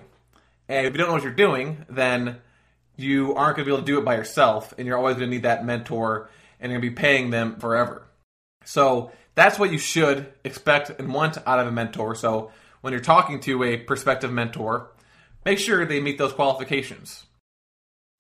And 0.70 0.88
if 0.88 0.94
you 0.94 0.98
don't 0.98 1.08
know 1.08 1.14
what 1.14 1.24
you're 1.24 1.34
doing, 1.34 1.86
then 1.90 2.38
you 2.96 3.34
aren't 3.34 3.58
going 3.58 3.66
to 3.66 3.70
be 3.70 3.74
able 3.76 3.86
to 3.86 3.92
do 3.92 4.00
it 4.00 4.06
by 4.06 4.16
yourself, 4.16 4.74
and 4.78 4.88
you're 4.88 4.98
always 4.98 5.16
going 5.16 5.30
to 5.30 5.36
need 5.36 5.44
that 5.44 5.66
mentor, 5.66 6.30
and 6.60 6.72
you're 6.72 6.80
going 6.80 6.90
to 6.90 6.96
be 6.96 7.02
paying 7.02 7.32
them 7.32 7.58
forever. 7.58 8.08
So 8.66 9.12
that's 9.36 9.58
what 9.58 9.72
you 9.72 9.78
should 9.78 10.32
expect 10.44 10.92
and 11.00 11.14
want 11.14 11.38
out 11.46 11.60
of 11.60 11.68
a 11.68 11.72
mentor. 11.72 12.16
So 12.16 12.52
when 12.82 12.94
you're 12.94 13.02
talking 13.02 13.40
to 13.42 13.64
a 13.64 13.78
prospective 13.78 14.32
mentor, 14.32 14.92
make 15.44 15.60
sure 15.60 15.86
they 15.86 16.00
meet 16.00 16.18
those 16.18 16.34
qualifications. 16.34 17.26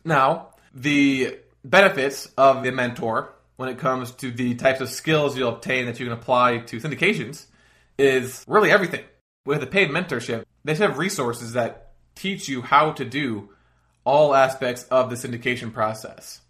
Now, 0.03 0.49
the 0.73 1.37
benefits 1.63 2.27
of 2.37 2.63
the 2.63 2.71
mentor 2.71 3.33
when 3.55 3.69
it 3.69 3.77
comes 3.77 4.11
to 4.11 4.31
the 4.31 4.55
types 4.55 4.81
of 4.81 4.89
skills 4.89 5.37
you'll 5.37 5.53
obtain 5.53 5.85
that 5.85 5.99
you 5.99 6.05
can 6.05 6.13
apply 6.13 6.59
to 6.59 6.79
syndications 6.79 7.45
is 7.97 8.43
really 8.47 8.71
everything. 8.71 9.03
With 9.45 9.61
a 9.61 9.67
paid 9.67 9.89
mentorship, 9.89 10.45
they 10.63 10.75
have 10.75 10.97
resources 10.97 11.53
that 11.53 11.91
teach 12.15 12.47
you 12.47 12.61
how 12.61 12.93
to 12.93 13.05
do 13.05 13.49
all 14.03 14.33
aspects 14.33 14.83
of 14.85 15.09
the 15.09 15.15
syndication 15.15 15.71
process. 15.73 16.41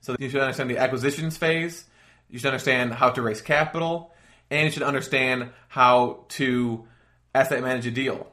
So 0.00 0.16
you 0.18 0.28
should 0.28 0.40
understand 0.40 0.70
the 0.70 0.78
acquisitions 0.78 1.36
phase, 1.36 1.84
you 2.28 2.38
should 2.38 2.48
understand 2.48 2.94
how 2.94 3.10
to 3.10 3.22
raise 3.22 3.40
capital, 3.40 4.12
and 4.50 4.66
you 4.66 4.70
should 4.70 4.82
understand 4.82 5.50
how 5.68 6.24
to 6.30 6.86
asset 7.34 7.62
manage 7.62 7.86
a 7.86 7.90
deal. 7.90 8.30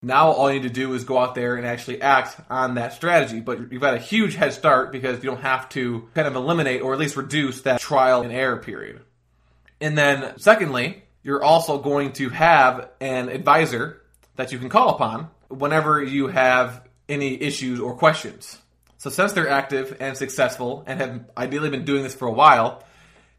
Now 0.00 0.30
all 0.30 0.50
you 0.50 0.60
need 0.60 0.68
to 0.68 0.74
do 0.74 0.94
is 0.94 1.04
go 1.04 1.18
out 1.18 1.34
there 1.34 1.56
and 1.56 1.66
actually 1.66 2.00
act 2.00 2.40
on 2.48 2.74
that 2.74 2.92
strategy. 2.92 3.40
But 3.40 3.72
you've 3.72 3.80
got 3.80 3.94
a 3.94 3.98
huge 3.98 4.36
head 4.36 4.52
start 4.52 4.92
because 4.92 5.22
you 5.22 5.30
don't 5.30 5.40
have 5.40 5.68
to 5.70 6.08
kind 6.14 6.28
of 6.28 6.36
eliminate 6.36 6.82
or 6.82 6.92
at 6.92 6.98
least 6.98 7.16
reduce 7.16 7.62
that 7.62 7.80
trial 7.80 8.22
and 8.22 8.32
error 8.32 8.58
period. 8.58 9.00
And 9.80 9.98
then 9.98 10.38
secondly, 10.38 11.02
you're 11.22 11.42
also 11.42 11.78
going 11.78 12.12
to 12.14 12.28
have 12.28 12.90
an 13.00 13.28
advisor 13.28 14.02
that 14.36 14.52
you 14.52 14.58
can 14.58 14.68
call 14.68 14.90
upon 14.90 15.30
whenever 15.48 16.02
you 16.02 16.28
have 16.28 16.86
any 17.08 17.40
issues 17.40 17.80
or 17.80 17.94
questions. 17.94 18.58
So 18.98 19.10
since 19.10 19.32
they're 19.32 19.48
active 19.48 19.96
and 20.00 20.16
successful 20.16 20.84
and 20.86 21.00
have 21.00 21.24
ideally 21.36 21.70
been 21.70 21.84
doing 21.84 22.02
this 22.02 22.14
for 22.14 22.28
a 22.28 22.32
while, 22.32 22.84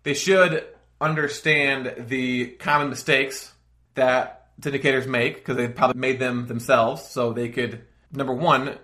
they 0.04 0.13
should 0.13 0.66
understand 1.00 2.08
the 2.08 2.48
common 2.48 2.89
mistakes 2.89 3.54
that 3.96 4.38
syndicators 4.60 5.08
make 5.08 5.36
because 5.36 5.58
they 5.58 5.68
probably 5.68 6.00
made 6.00 6.20
them 6.20 6.48
themselves. 6.48 7.04
So 7.04 7.34
they 7.34 7.50
could, 7.50 7.82
number 8.12 8.34
one, 8.34 8.78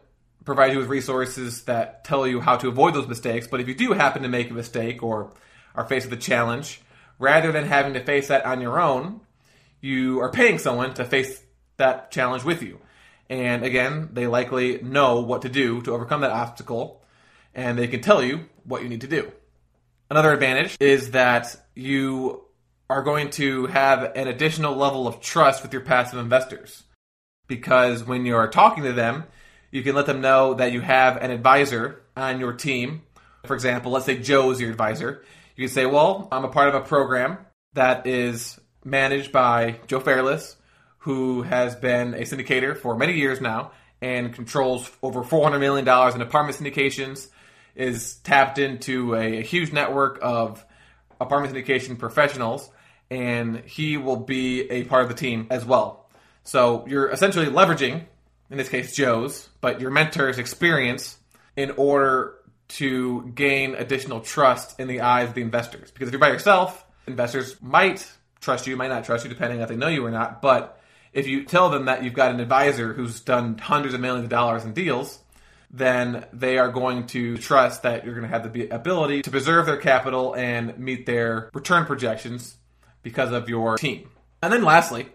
provide 0.43 0.73
you 0.73 0.79
with 0.79 0.87
resources 0.87 1.63
that 1.63 2.03
tell 2.03 2.25
you 2.27 2.39
how 2.39 2.55
to 2.57 2.67
avoid 2.67 2.93
those 2.93 3.07
mistakes. 3.07 3.47
But 3.47 3.61
if 3.61 3.67
you 3.67 3.75
do 3.75 3.93
happen 3.93 4.23
to 4.23 4.29
make 4.29 4.49
a 4.49 4.53
mistake 4.53 5.03
or 5.03 5.31
are 5.73 5.87
faced 5.87 6.09
with 6.09 6.19
a 6.19 6.21
challenge, 6.21 6.81
rather 7.19 7.51
than 7.51 7.65
having 7.65 7.93
to 7.93 8.03
face 8.03 8.27
that 8.27 8.45
on 8.45 8.61
your 8.61 8.79
own, 8.79 9.21
you 9.81 10.19
are 10.21 10.31
paying 10.31 10.57
someone 10.59 10.93
to 10.95 11.05
face 11.05 11.43
that 11.77 12.11
challenge 12.11 12.43
with 12.43 12.61
you. 12.61 12.79
And 13.29 13.63
again, 13.63 14.09
they 14.13 14.27
likely 14.27 14.81
know 14.81 15.21
what 15.21 15.41
to 15.41 15.49
do 15.49 15.81
to 15.81 15.93
overcome 15.93 16.21
that 16.21 16.31
obstacle, 16.31 17.03
and 17.53 17.77
they 17.77 17.87
can 17.87 18.01
tell 18.01 18.23
you 18.23 18.45
what 18.63 18.83
you 18.83 18.89
need 18.89 19.01
to 19.01 19.07
do. 19.07 19.31
Another 20.09 20.31
advantage 20.31 20.77
is 20.79 21.11
that 21.11 21.55
you 21.73 22.44
are 22.89 23.01
going 23.01 23.29
to 23.31 23.65
have 23.67 24.11
an 24.15 24.27
additional 24.27 24.75
level 24.75 25.07
of 25.07 25.19
trust 25.19 25.63
with 25.63 25.73
your 25.73 25.81
passive 25.81 26.19
investors. 26.19 26.83
Because 27.47 28.03
when 28.03 28.25
you're 28.25 28.47
talking 28.47 28.83
to 28.83 28.93
them, 28.93 29.25
you 29.71 29.83
can 29.83 29.95
let 29.95 30.05
them 30.05 30.21
know 30.21 30.53
that 30.55 30.71
you 30.71 30.81
have 30.81 31.17
an 31.17 31.31
advisor 31.31 32.01
on 32.15 32.39
your 32.39 32.53
team. 32.53 33.03
For 33.45 33.55
example, 33.55 33.91
let's 33.91 34.05
say 34.05 34.17
Joe's 34.17 34.61
your 34.61 34.71
advisor. 34.71 35.23
You 35.55 35.67
can 35.67 35.73
say, 35.73 35.85
Well, 35.85 36.27
I'm 36.31 36.45
a 36.45 36.49
part 36.49 36.69
of 36.69 36.75
a 36.75 36.81
program 36.81 37.37
that 37.73 38.07
is 38.07 38.59
managed 38.83 39.31
by 39.31 39.79
Joe 39.87 39.99
Fairless, 39.99 40.55
who 40.99 41.41
has 41.43 41.75
been 41.75 42.13
a 42.13 42.21
syndicator 42.21 42.77
for 42.77 42.95
many 42.95 43.13
years 43.13 43.41
now 43.41 43.71
and 44.01 44.33
controls 44.33 44.89
over 45.01 45.23
$400 45.23 45.59
million 45.59 45.87
in 46.15 46.21
apartment 46.21 46.57
syndications, 46.57 47.27
is 47.75 48.15
tapped 48.17 48.59
into 48.59 49.15
a, 49.15 49.39
a 49.39 49.41
huge 49.41 49.71
network 49.71 50.19
of 50.21 50.63
apartment 51.19 51.53
syndication 51.53 51.97
professionals 51.97 52.69
and 53.09 53.59
he 53.65 53.97
will 53.97 54.17
be 54.17 54.69
a 54.71 54.83
part 54.85 55.03
of 55.03 55.09
the 55.09 55.15
team 55.15 55.47
as 55.49 55.65
well. 55.65 56.09
So 56.43 56.85
you're 56.87 57.09
essentially 57.09 57.47
leveraging, 57.47 58.03
in 58.49 58.57
this 58.57 58.69
case, 58.69 58.95
Joe's, 58.95 59.49
but 59.61 59.81
your 59.81 59.91
mentor's 59.91 60.37
experience 60.37 61.17
in 61.55 61.71
order 61.71 62.35
to 62.67 63.31
gain 63.35 63.75
additional 63.75 64.21
trust 64.21 64.79
in 64.79 64.87
the 64.87 65.01
eyes 65.01 65.29
of 65.29 65.35
the 65.35 65.41
investors. 65.41 65.91
Because 65.91 66.07
if 66.07 66.13
you're 66.13 66.19
by 66.19 66.29
yourself, 66.29 66.85
investors 67.07 67.55
might 67.61 68.09
trust 68.41 68.67
you, 68.67 68.75
might 68.75 68.89
not 68.89 69.05
trust 69.05 69.23
you, 69.23 69.29
depending 69.29 69.59
if 69.59 69.69
they 69.69 69.75
know 69.75 69.87
you 69.87 70.05
or 70.05 70.11
not. 70.11 70.41
But 70.41 70.79
if 71.13 71.27
you 71.27 71.45
tell 71.45 71.69
them 71.69 71.85
that 71.85 72.03
you've 72.03 72.13
got 72.13 72.31
an 72.31 72.39
advisor 72.39 72.93
who's 72.93 73.21
done 73.21 73.57
hundreds 73.57 73.93
of 73.93 74.01
millions 74.01 74.25
of 74.25 74.29
dollars 74.29 74.65
in 74.65 74.73
deals, 74.73 75.19
then 75.71 76.25
they 76.31 76.57
are 76.57 76.71
going 76.71 77.07
to 77.07 77.37
trust 77.37 77.83
that 77.83 78.05
you're 78.05 78.13
going 78.13 78.29
to 78.29 78.29
have 78.29 78.51
the 78.51 78.69
ability 78.69 79.21
to 79.23 79.31
preserve 79.31 79.65
their 79.65 79.77
capital 79.77 80.35
and 80.35 80.77
meet 80.77 81.05
their 81.05 81.49
return 81.53 81.85
projections 81.85 82.55
because 83.05 83.31
of 83.31 83.47
your 83.47 83.77
team. 83.77 84.09
And 84.41 84.51
then 84.51 84.63
lastly, 84.63 85.07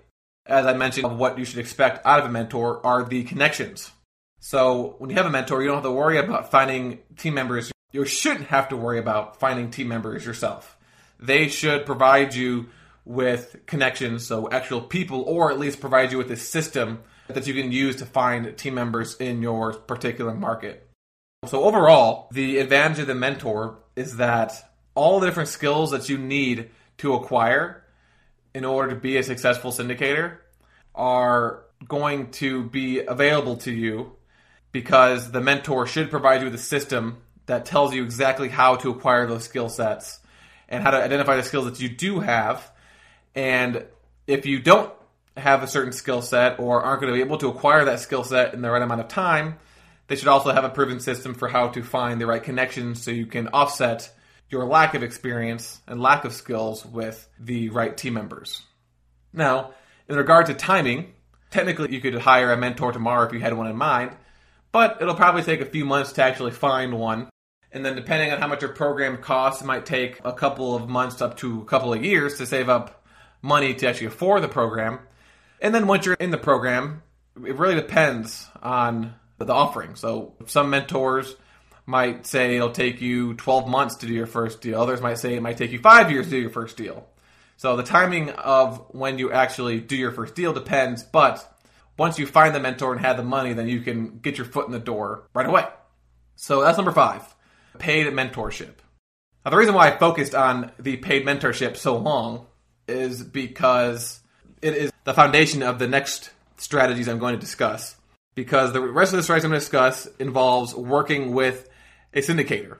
as 0.46 0.64
I 0.64 0.74
mentioned, 0.74 1.18
what 1.18 1.38
you 1.38 1.44
should 1.44 1.58
expect 1.58 2.06
out 2.06 2.20
of 2.20 2.24
a 2.24 2.28
mentor 2.30 2.80
are 2.86 3.04
the 3.04 3.24
connections. 3.24 3.90
So 4.38 4.94
when 4.98 5.10
you 5.10 5.16
have 5.16 5.26
a 5.26 5.30
mentor, 5.30 5.60
you 5.60 5.66
don't 5.66 5.78
have 5.78 5.84
to 5.84 5.90
worry 5.90 6.16
about 6.16 6.52
finding 6.52 7.00
team 7.18 7.34
members. 7.34 7.72
You 7.92 8.06
shouldn't 8.06 8.46
have 8.46 8.68
to 8.68 8.76
worry 8.76 9.00
about 9.00 9.40
finding 9.40 9.70
team 9.70 9.88
members 9.88 10.24
yourself. 10.24 10.78
They 11.18 11.48
should 11.48 11.84
provide 11.84 12.32
you 12.32 12.68
with 13.04 13.56
connections, 13.66 14.24
so 14.24 14.48
actual 14.48 14.80
people, 14.80 15.22
or 15.22 15.50
at 15.50 15.58
least 15.58 15.80
provide 15.80 16.12
you 16.12 16.18
with 16.18 16.30
a 16.30 16.36
system 16.36 17.00
that 17.26 17.48
you 17.48 17.54
can 17.54 17.72
use 17.72 17.96
to 17.96 18.06
find 18.06 18.56
team 18.56 18.74
members 18.74 19.16
in 19.16 19.42
your 19.42 19.72
particular 19.72 20.32
market. 20.32 20.88
So 21.46 21.64
overall, 21.64 22.28
the 22.30 22.58
advantage 22.58 23.00
of 23.00 23.06
the 23.08 23.14
mentor 23.16 23.78
is 23.96 24.16
that 24.18 24.72
all 24.94 25.18
the 25.18 25.26
different 25.26 25.48
skills 25.48 25.90
that 25.90 26.08
you 26.08 26.18
need 26.18 26.70
to 27.00 27.14
acquire 27.14 27.84
in 28.54 28.64
order 28.64 28.90
to 28.90 28.96
be 28.96 29.16
a 29.16 29.22
successful 29.22 29.72
syndicator 29.72 30.38
are 30.94 31.64
going 31.86 32.30
to 32.30 32.64
be 32.64 33.00
available 33.00 33.56
to 33.56 33.72
you 33.72 34.12
because 34.72 35.30
the 35.30 35.40
mentor 35.40 35.86
should 35.86 36.10
provide 36.10 36.40
you 36.40 36.46
with 36.46 36.54
a 36.54 36.58
system 36.58 37.18
that 37.46 37.64
tells 37.64 37.94
you 37.94 38.04
exactly 38.04 38.48
how 38.48 38.76
to 38.76 38.90
acquire 38.90 39.26
those 39.26 39.44
skill 39.44 39.68
sets 39.68 40.20
and 40.68 40.82
how 40.82 40.90
to 40.90 41.02
identify 41.02 41.36
the 41.36 41.42
skills 41.42 41.64
that 41.64 41.80
you 41.80 41.88
do 41.88 42.20
have. 42.20 42.70
And 43.34 43.84
if 44.26 44.46
you 44.46 44.60
don't 44.60 44.92
have 45.36 45.62
a 45.62 45.66
certain 45.66 45.92
skill 45.92 46.22
set 46.22 46.60
or 46.60 46.82
aren't 46.82 47.00
going 47.00 47.12
to 47.12 47.16
be 47.16 47.24
able 47.24 47.38
to 47.38 47.48
acquire 47.48 47.86
that 47.86 48.00
skill 48.00 48.24
set 48.24 48.52
in 48.54 48.62
the 48.62 48.70
right 48.70 48.82
amount 48.82 49.00
of 49.00 49.08
time, 49.08 49.58
they 50.06 50.16
should 50.16 50.28
also 50.28 50.52
have 50.52 50.64
a 50.64 50.68
proven 50.68 51.00
system 51.00 51.34
for 51.34 51.48
how 51.48 51.68
to 51.68 51.82
find 51.82 52.20
the 52.20 52.26
right 52.26 52.42
connections 52.42 53.02
so 53.02 53.10
you 53.10 53.26
can 53.26 53.48
offset 53.48 54.12
your 54.50 54.64
lack 54.64 54.94
of 54.94 55.02
experience 55.02 55.80
and 55.86 56.02
lack 56.02 56.24
of 56.24 56.34
skills 56.34 56.84
with 56.84 57.28
the 57.38 57.70
right 57.70 57.96
team 57.96 58.14
members. 58.14 58.62
Now, 59.32 59.72
in 60.08 60.16
regard 60.16 60.46
to 60.46 60.54
timing, 60.54 61.14
technically 61.50 61.92
you 61.92 62.00
could 62.00 62.14
hire 62.14 62.52
a 62.52 62.56
mentor 62.56 62.92
tomorrow 62.92 63.26
if 63.26 63.32
you 63.32 63.40
had 63.40 63.56
one 63.56 63.68
in 63.68 63.76
mind, 63.76 64.10
but 64.72 64.98
it'll 65.00 65.14
probably 65.14 65.42
take 65.42 65.60
a 65.60 65.66
few 65.66 65.84
months 65.84 66.12
to 66.12 66.22
actually 66.22 66.50
find 66.50 66.98
one. 66.98 67.28
And 67.72 67.86
then, 67.86 67.94
depending 67.94 68.32
on 68.32 68.40
how 68.40 68.48
much 68.48 68.62
your 68.62 68.72
program 68.72 69.18
costs, 69.18 69.62
it 69.62 69.66
might 69.66 69.86
take 69.86 70.20
a 70.24 70.32
couple 70.32 70.74
of 70.74 70.88
months 70.88 71.22
up 71.22 71.36
to 71.38 71.60
a 71.60 71.64
couple 71.64 71.92
of 71.92 72.04
years 72.04 72.38
to 72.38 72.46
save 72.46 72.68
up 72.68 73.04
money 73.42 73.74
to 73.74 73.88
actually 73.88 74.08
afford 74.08 74.42
the 74.42 74.48
program. 74.48 74.98
And 75.60 75.72
then, 75.72 75.86
once 75.86 76.04
you're 76.04 76.16
in 76.16 76.30
the 76.30 76.38
program, 76.38 77.02
it 77.36 77.56
really 77.56 77.76
depends 77.76 78.48
on 78.60 79.14
the 79.38 79.52
offering. 79.52 79.94
So, 79.94 80.34
some 80.46 80.70
mentors 80.70 81.36
might 81.86 82.26
say 82.26 82.56
it'll 82.56 82.70
take 82.70 83.00
you 83.00 83.34
12 83.34 83.68
months 83.68 83.96
to 83.96 84.06
do 84.06 84.12
your 84.12 84.26
first 84.26 84.60
deal. 84.60 84.80
Others 84.80 85.00
might 85.00 85.18
say 85.18 85.34
it 85.34 85.42
might 85.42 85.56
take 85.56 85.72
you 85.72 85.78
five 85.78 86.10
years 86.10 86.26
to 86.26 86.30
do 86.30 86.38
your 86.38 86.50
first 86.50 86.76
deal. 86.76 87.06
So 87.56 87.76
the 87.76 87.82
timing 87.82 88.30
of 88.30 88.86
when 88.90 89.18
you 89.18 89.32
actually 89.32 89.80
do 89.80 89.96
your 89.96 90.12
first 90.12 90.34
deal 90.34 90.52
depends, 90.52 91.02
but 91.02 91.46
once 91.98 92.18
you 92.18 92.26
find 92.26 92.54
the 92.54 92.60
mentor 92.60 92.92
and 92.92 93.00
have 93.00 93.16
the 93.16 93.22
money, 93.22 93.52
then 93.52 93.68
you 93.68 93.80
can 93.80 94.18
get 94.20 94.38
your 94.38 94.46
foot 94.46 94.66
in 94.66 94.72
the 94.72 94.78
door 94.78 95.24
right 95.34 95.46
away. 95.46 95.66
So 96.36 96.62
that's 96.62 96.78
number 96.78 96.92
five 96.92 97.22
paid 97.78 98.06
mentorship. 98.06 98.74
Now, 99.44 99.50
the 99.50 99.56
reason 99.56 99.74
why 99.74 99.88
I 99.88 99.96
focused 99.96 100.34
on 100.34 100.72
the 100.78 100.96
paid 100.96 101.24
mentorship 101.24 101.76
so 101.76 101.96
long 101.96 102.46
is 102.86 103.22
because 103.22 104.20
it 104.60 104.74
is 104.74 104.92
the 105.04 105.14
foundation 105.14 105.62
of 105.62 105.78
the 105.78 105.88
next 105.88 106.30
strategies 106.58 107.08
I'm 107.08 107.18
going 107.18 107.34
to 107.34 107.40
discuss. 107.40 107.96
Because 108.34 108.72
the 108.72 108.80
rest 108.80 109.12
of 109.12 109.16
the 109.16 109.22
strategies 109.22 109.44
I'm 109.44 109.50
going 109.50 109.60
to 109.60 109.64
discuss 109.64 110.06
involves 110.18 110.74
working 110.74 111.32
with 111.32 111.68
a 112.14 112.20
syndicator. 112.20 112.78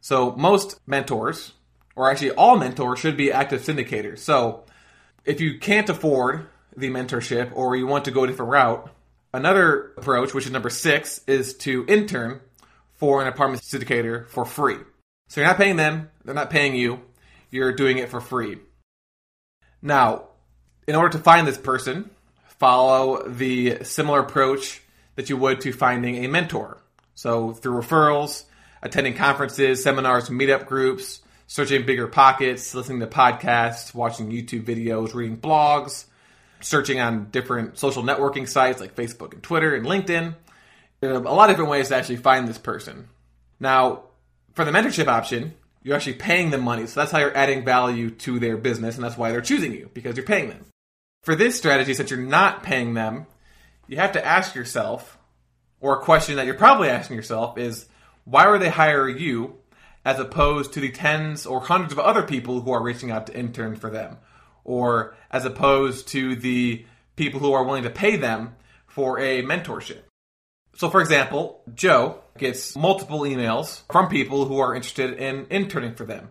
So 0.00 0.32
most 0.32 0.80
mentors, 0.86 1.52
or 1.96 2.10
actually 2.10 2.32
all 2.32 2.56
mentors, 2.56 2.98
should 2.98 3.16
be 3.16 3.32
active 3.32 3.62
syndicators. 3.62 4.18
So 4.18 4.64
if 5.24 5.40
you 5.40 5.58
can't 5.58 5.88
afford 5.88 6.46
the 6.76 6.90
mentorship 6.90 7.52
or 7.54 7.76
you 7.76 7.86
want 7.86 8.04
to 8.06 8.10
go 8.10 8.24
a 8.24 8.26
different 8.26 8.52
route, 8.52 8.90
another 9.32 9.92
approach, 9.96 10.34
which 10.34 10.46
is 10.46 10.52
number 10.52 10.70
six, 10.70 11.20
is 11.26 11.54
to 11.58 11.84
intern 11.88 12.40
for 12.94 13.22
an 13.22 13.28
apartment 13.28 13.62
syndicator 13.62 14.28
for 14.28 14.44
free. 14.44 14.78
So 15.28 15.40
you're 15.40 15.48
not 15.48 15.56
paying 15.56 15.76
them, 15.76 16.10
they're 16.24 16.34
not 16.34 16.50
paying 16.50 16.74
you, 16.74 17.00
you're 17.50 17.72
doing 17.72 17.98
it 17.98 18.08
for 18.08 18.20
free. 18.20 18.58
Now, 19.80 20.24
in 20.86 20.94
order 20.94 21.16
to 21.16 21.22
find 21.22 21.46
this 21.46 21.58
person, 21.58 22.10
follow 22.58 23.26
the 23.28 23.84
similar 23.84 24.20
approach 24.20 24.82
that 25.16 25.30
you 25.30 25.36
would 25.36 25.60
to 25.62 25.72
finding 25.72 26.24
a 26.24 26.28
mentor. 26.28 26.78
So 27.14 27.52
through 27.52 27.80
referrals, 27.80 28.44
attending 28.84 29.14
conferences, 29.14 29.82
seminars, 29.82 30.28
meetup 30.28 30.66
groups, 30.66 31.22
searching 31.46 31.84
bigger 31.86 32.06
pockets, 32.06 32.74
listening 32.74 33.00
to 33.00 33.06
podcasts, 33.06 33.94
watching 33.94 34.30
YouTube 34.30 34.64
videos, 34.64 35.14
reading 35.14 35.38
blogs, 35.38 36.04
searching 36.60 37.00
on 37.00 37.30
different 37.30 37.78
social 37.78 38.02
networking 38.02 38.48
sites 38.48 38.80
like 38.80 38.94
Facebook 38.94 39.32
and 39.32 39.42
Twitter 39.42 39.74
and 39.74 39.86
LinkedIn. 39.86 40.34
There 41.00 41.12
are 41.12 41.16
a 41.16 41.32
lot 41.32 41.50
of 41.50 41.54
different 41.54 41.70
ways 41.70 41.88
to 41.88 41.96
actually 41.96 42.16
find 42.16 42.46
this 42.46 42.58
person. 42.58 43.08
Now, 43.58 44.04
for 44.52 44.64
the 44.64 44.70
mentorship 44.70 45.06
option, 45.06 45.54
you're 45.82 45.96
actually 45.96 46.14
paying 46.14 46.50
them 46.50 46.62
money. 46.62 46.86
So 46.86 47.00
that's 47.00 47.12
how 47.12 47.18
you're 47.18 47.36
adding 47.36 47.64
value 47.64 48.10
to 48.10 48.38
their 48.38 48.56
business, 48.56 48.94
and 48.96 49.04
that's 49.04 49.16
why 49.16 49.30
they're 49.30 49.40
choosing 49.40 49.72
you, 49.72 49.90
because 49.92 50.16
you're 50.16 50.26
paying 50.26 50.48
them. 50.48 50.64
For 51.22 51.34
this 51.34 51.56
strategy, 51.56 51.94
since 51.94 52.10
you're 52.10 52.20
not 52.20 52.62
paying 52.62 52.94
them, 52.94 53.26
you 53.86 53.96
have 53.96 54.12
to 54.12 54.24
ask 54.24 54.54
yourself, 54.54 55.18
or 55.80 55.98
a 55.98 56.02
question 56.02 56.36
that 56.36 56.46
you're 56.46 56.54
probably 56.54 56.88
asking 56.88 57.16
yourself 57.16 57.58
is, 57.58 57.86
why 58.24 58.48
would 58.48 58.60
they 58.60 58.70
hire 58.70 59.08
you 59.08 59.56
as 60.04 60.18
opposed 60.18 60.72
to 60.74 60.80
the 60.80 60.90
tens 60.90 61.46
or 61.46 61.60
hundreds 61.60 61.92
of 61.92 61.98
other 61.98 62.22
people 62.22 62.60
who 62.60 62.72
are 62.72 62.82
reaching 62.82 63.10
out 63.10 63.26
to 63.26 63.36
intern 63.36 63.76
for 63.76 63.90
them? 63.90 64.18
or 64.64 65.14
as 65.30 65.44
opposed 65.44 66.08
to 66.08 66.34
the 66.36 66.84
people 67.16 67.38
who 67.38 67.52
are 67.52 67.64
willing 67.64 67.84
to 67.84 67.90
pay 67.90 68.16
them 68.16 68.56
for 68.86 69.20
a 69.20 69.42
mentorship. 69.42 70.00
So, 70.76 70.90
for 70.90 71.00
example, 71.00 71.62
Joe 71.74 72.20
gets 72.36 72.74
multiple 72.74 73.20
emails 73.20 73.82
from 73.92 74.08
people 74.08 74.46
who 74.46 74.58
are 74.58 74.74
interested 74.74 75.18
in 75.18 75.46
interning 75.50 75.94
for 75.94 76.04
them. 76.04 76.30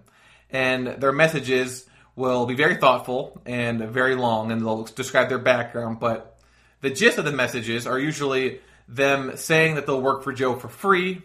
And 0.49 0.88
their 0.88 1.13
messages 1.13 1.88
will 2.15 2.45
be 2.45 2.56
very 2.56 2.75
thoughtful 2.75 3.41
and 3.45 3.79
very 3.89 4.15
long, 4.15 4.51
and 4.51 4.62
they'll 4.62 4.84
describe 4.84 5.29
their 5.29 5.39
background. 5.39 5.99
But 5.99 6.38
the 6.82 6.89
gist 6.89 7.17
of 7.17 7.25
the 7.25 7.32
messages 7.32 7.88
are 7.88 7.97
usually 7.97 8.60
them 8.88 9.38
saying 9.38 9.75
that 9.75 9.86
they'll 9.86 10.01
work 10.01 10.23
for 10.23 10.34
Joe 10.34 10.56
for 10.56 10.67
free 10.67 11.21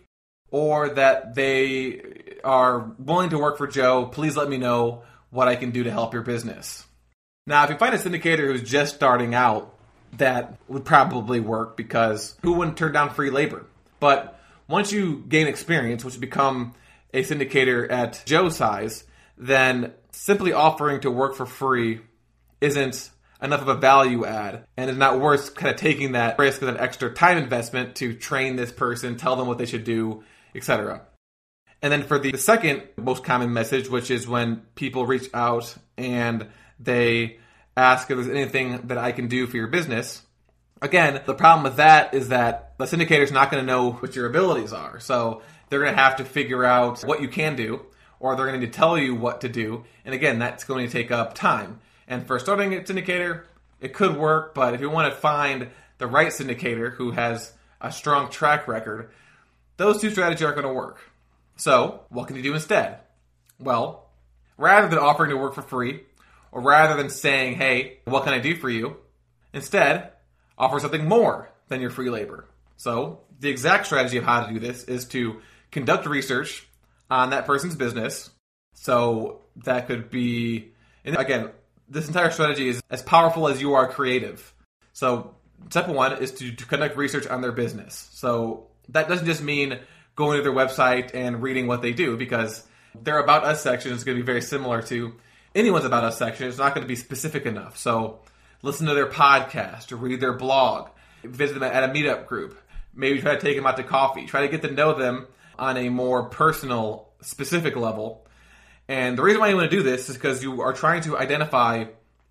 or 0.51 0.91
that 0.91 1.35
they 1.35 2.39
are 2.45 2.93
willing 2.99 3.31
to 3.31 3.39
work 3.39 3.59
for 3.59 3.67
Joe. 3.67 4.07
Please 4.07 4.37
let 4.37 4.49
me 4.49 4.59
know 4.59 5.03
what 5.31 5.49
I 5.49 5.57
can 5.57 5.71
do 5.71 5.85
to 5.85 5.91
help 5.91 6.13
your 6.13 6.23
business. 6.23 6.87
Now, 7.47 7.65
if 7.65 7.71
you 7.71 7.77
find 7.77 7.95
a 7.95 7.99
syndicator 7.99 8.47
who's 8.47 8.69
just 8.69 8.95
starting 8.95 9.35
out, 9.35 9.75
that 10.17 10.59
would 10.69 10.85
probably 10.85 11.41
work 11.41 11.77
because 11.77 12.37
who 12.43 12.55
wouldn't 12.55 12.77
turn 12.77 12.93
down 12.93 13.11
free 13.11 13.31
labor? 13.31 13.67
But 14.01 14.39
once 14.69 14.93
you 14.93 15.25
gain 15.29 15.47
experience, 15.47 16.05
you 16.05 16.21
become 16.21 16.75
a 17.13 17.23
syndicator 17.23 17.91
at 17.91 18.23
Joe 18.25 18.49
size, 18.49 19.05
then 19.37 19.93
simply 20.13 20.53
offering 20.53 21.01
to 21.01 21.11
work 21.11 21.35
for 21.35 21.47
free 21.47 22.01
isn't 22.61 23.11
enough 23.41 23.63
of 23.63 23.69
a 23.69 23.75
value 23.75 24.25
add 24.25 24.67
and 24.77 24.91
is 24.91 24.97
not 24.97 25.21
worth 25.21 25.55
kind 25.55 25.73
of 25.73 25.81
taking 25.81 26.13
that 26.13 26.39
risk 26.39 26.61
of 26.63 26.69
an 26.69 26.79
extra 26.79 27.13
time 27.13 27.39
investment 27.39 27.95
to 27.97 28.15
train 28.15 28.57
this 28.57 28.73
person, 28.73 29.17
tell 29.17 29.37
them 29.37 29.47
what 29.47 29.59
they 29.59 29.67
should 29.67 29.85
do, 29.85 30.25
etc. 30.55 31.03
And 31.83 31.93
then 31.93 32.03
for 32.03 32.19
the 32.19 32.37
second 32.37 32.83
most 32.97 33.25
common 33.25 33.53
message, 33.53 33.89
which 33.89 34.11
is 34.11 34.27
when 34.27 34.63
people 34.75 35.07
reach 35.07 35.29
out 35.33 35.77
and 35.97 36.49
they 36.81 37.39
ask 37.77 38.11
if 38.11 38.17
there's 38.17 38.29
anything 38.29 38.89
that 38.89 38.99
I 38.99 39.13
can 39.13 39.29
do 39.29 39.47
for 39.47 39.57
your 39.57 39.69
business. 39.69 40.23
Again, 40.83 41.23
the 41.27 41.35
problem 41.35 41.65
with 41.65 41.77
that 41.77 42.15
is 42.15 42.29
that 42.29 42.75
the 42.79 42.85
syndicator 42.85 43.23
is 43.23 43.33
not 43.33 43.51
going 43.51 43.65
to 43.65 43.67
know 43.67 43.93
what 43.93 44.17
your 44.17 44.27
abilities 44.27 44.73
are. 44.73 45.01
So 45.01 45.43
they're 45.69 45.81
going 45.81 45.95
to 45.95 46.01
have 46.01 46.17
to 46.17 46.25
figure 46.25 46.65
out 46.65 47.03
what 47.03 47.21
you 47.23 47.29
can 47.29 47.57
do, 47.57 47.85
or 48.21 48.35
they're 48.35 48.47
going 48.47 48.61
to 48.61 48.69
tell 48.69 48.99
you 48.99 49.15
what 49.15 49.41
to 49.43 49.49
do. 49.49 49.85
And 50.05 50.15
again, 50.15 50.39
that's 50.39 50.65
going 50.65 50.87
to 50.87 50.93
take 50.93 51.11
up 51.11 51.35
time. 51.35 51.81
And 52.07 52.27
for 52.27 52.39
starting 52.39 52.75
a 52.75 52.81
syndicator, 52.81 53.43
it 53.81 53.93
could 53.93 54.17
work, 54.17 54.55
but 54.55 54.75
if 54.75 54.81
you 54.81 54.91
want 54.91 55.13
to 55.13 55.21
find 55.21 55.69
the 55.99 56.07
right 56.07 56.29
syndicator 56.29 56.93
who 56.93 57.13
has 57.13 57.53
a 57.81 57.93
strong 57.93 58.31
track 58.31 58.67
record, 58.67 59.11
those 59.79 60.01
two 60.01 60.11
strategies 60.11 60.45
aren't 60.45 60.57
going 60.57 60.69
to 60.69 60.75
work. 60.75 61.01
So, 61.57 62.03
what 62.11 62.27
can 62.27 62.37
you 62.37 62.43
do 62.43 62.55
instead? 62.55 62.99
Well, 63.59 64.11
rather 64.57 64.89
than 64.89 64.99
offering 64.99 65.31
to 65.31 65.37
work 65.37 65.55
for 65.55 65.63
free, 65.63 66.03
or 66.53 66.61
rather 66.61 66.97
than 66.97 67.11
saying, 67.11 67.55
hey, 67.55 67.99
what 68.05 68.25
can 68.25 68.35
I 68.35 68.39
do 68.39 68.55
for 68.57 68.69
you? 68.69 68.97
Instead, 69.53 70.13
offer 70.57 70.79
something 70.79 71.07
more 71.07 71.51
than 71.69 71.81
your 71.81 71.91
free 71.91 72.11
labor. 72.11 72.45
So, 72.77 73.21
the 73.41 73.49
exact 73.49 73.87
strategy 73.87 74.19
of 74.19 74.25
how 74.25 74.45
to 74.45 74.53
do 74.53 74.61
this 74.61 74.85
is 74.85 75.07
to 75.07 75.41
conduct 75.71 76.07
research 76.07 76.67
on 77.11 77.31
that 77.31 77.47
person's 77.47 77.75
business. 77.75 78.31
So, 78.75 79.41
that 79.65 79.87
could 79.87 80.11
be, 80.11 80.73
and 81.05 81.17
again, 81.17 81.51
this 81.89 82.07
entire 82.07 82.31
strategy 82.31 82.69
is 82.69 82.83
as 82.91 83.03
powerful 83.03 83.49
as 83.49 83.61
you 83.61 83.75
are 83.75 83.89
creative. 83.89 84.53
So, 84.93 85.35
step 85.71 85.89
one 85.89 86.19
is 86.23 86.33
to, 86.33 86.53
to 86.53 86.67
conduct 86.67 86.97
research 86.97 87.27
on 87.27 87.41
their 87.41 87.53
business. 87.53 88.09
So, 88.13 88.69
that 88.91 89.09
doesn't 89.09 89.27
just 89.27 89.43
mean 89.43 89.79
going 90.17 90.37
to 90.37 90.43
their 90.43 90.53
website 90.53 91.15
and 91.15 91.43
reading 91.43 91.67
what 91.67 91.83
they 91.83 91.93
do 91.93 92.17
because 92.17 92.67
their 92.95 93.19
About 93.19 93.45
Us 93.45 93.63
section 93.63 93.93
is 93.93 94.05
going 94.05 94.17
to 94.17 94.23
be 94.23 94.27
very 94.27 94.43
similar 94.43 94.83
to 94.83 95.15
anyone's 95.55 95.85
About 95.85 96.05
Us 96.05 96.19
section. 96.19 96.49
It's 96.49 96.59
not 96.59 96.75
going 96.75 96.85
to 96.85 96.89
be 96.89 96.97
specific 96.97 97.47
enough. 97.47 97.77
So 97.79 98.21
listen 98.63 98.87
to 98.87 98.95
their 98.95 99.07
podcast 99.07 99.97
read 99.97 100.21
their 100.21 100.33
blog, 100.33 100.89
visit 101.23 101.55
them 101.55 101.63
at 101.63 101.85
a 101.85 101.93
meetup 101.93 102.27
group, 102.27 102.59
maybe 102.95 103.21
try 103.21 103.35
to 103.35 103.41
take 103.41 103.57
them 103.57 103.67
out 103.67 103.77
to 103.77 103.85
coffee, 103.85 104.27
try 104.27 104.43
to 104.43 104.49
get 104.49 104.63
to 104.63 104.71
know 104.71 104.95
them 104.95 105.27
on 105.59 105.77
a 105.77 105.89
more 105.89 106.25
personal, 106.25 107.09
specific 107.21 107.77
level. 107.77 108.27
And 108.89 109.19
the 109.19 109.23
reason 109.23 109.41
why 109.41 109.49
you 109.49 109.57
want 109.57 109.71
to 109.71 109.77
do 109.77 109.83
this 109.83 110.09
is 110.09 110.17
because 110.17 110.43
you 110.43 110.63
are 110.63 110.73
trying 110.73 111.03
to 111.03 111.19
identify 111.19 111.85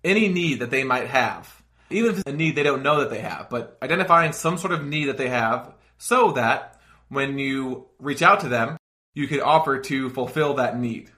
any 0.04 0.28
need 0.28 0.60
that 0.60 0.70
they 0.70 0.84
might 0.84 1.06
have. 1.06 1.62
Even 1.90 2.10
if 2.10 2.18
it's 2.18 2.30
a 2.30 2.34
need 2.34 2.54
they 2.54 2.62
don't 2.62 2.82
know 2.82 3.00
that 3.00 3.10
they 3.10 3.20
have, 3.20 3.48
but 3.48 3.78
identifying 3.82 4.32
some 4.32 4.58
sort 4.58 4.72
of 4.72 4.84
need 4.84 5.06
that 5.06 5.16
they 5.16 5.28
have 5.28 5.72
so 5.98 6.32
that 6.32 6.80
when 7.08 7.38
you 7.38 7.86
reach 7.98 8.22
out 8.22 8.40
to 8.40 8.48
them, 8.48 8.76
you 9.14 9.26
can 9.26 9.40
offer 9.40 9.80
to 9.80 10.10
fulfill 10.10 10.54
that 10.54 10.78
need. 10.78 11.10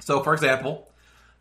So, 0.00 0.22
for 0.22 0.34
example, 0.34 0.88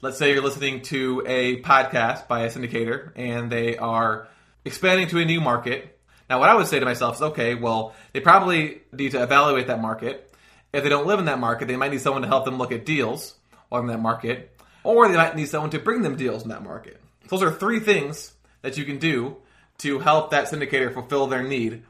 let's 0.02 0.18
say 0.18 0.34
you're 0.34 0.44
listening 0.44 0.82
to 0.84 1.24
a 1.28 1.62
podcast 1.62 2.28
by 2.28 2.42
a 2.42 2.50
syndicator 2.50 3.12
and 3.16 3.52
they 3.52 3.78
are 3.78 4.28
expanding 4.66 5.08
to 5.10 5.20
a 5.20 5.26
new 5.26 5.42
market. 5.42 6.00
Now, 6.30 6.40
what 6.40 6.50
I 6.50 6.56
would 6.56 6.68
say 6.68 6.80
to 6.80 6.86
myself 6.86 7.16
is 7.16 7.22
okay, 7.22 7.56
well, 7.56 7.96
they 8.14 8.20
probably 8.20 8.82
need 8.92 9.12
to 9.12 9.24
evaluate 9.24 9.68
that 9.68 9.82
market. 9.82 10.34
If 10.74 10.84
they 10.84 10.90
don't 10.90 11.08
live 11.08 11.20
in 11.20 11.26
that 11.26 11.40
market, 11.40 11.68
they 11.68 11.78
might 11.78 11.92
need 11.92 12.02
someone 12.02 12.22
to 12.22 12.28
help 12.28 12.46
them 12.46 12.58
look 12.58 12.72
at 12.72 12.86
deals 12.86 13.36
in 13.72 13.88
that 13.88 14.00
market, 14.00 14.56
or 14.84 15.08
they 15.08 15.16
might 15.16 15.36
need 15.36 15.50
someone 15.50 15.72
to 15.72 15.80
bring 15.80 16.02
them 16.02 16.16
deals 16.16 16.44
in 16.44 16.50
that 16.50 16.64
market. 16.64 17.02
Those 17.30 17.42
are 17.42 17.52
three 17.52 17.80
things 17.80 18.34
that 18.62 18.78
you 18.78 18.86
can 18.86 18.98
do 18.98 19.38
to 19.80 20.00
help 20.00 20.32
that 20.32 20.48
syndicator 20.50 20.94
fulfill 20.94 21.28
their 21.28 21.44
need. 21.44 21.84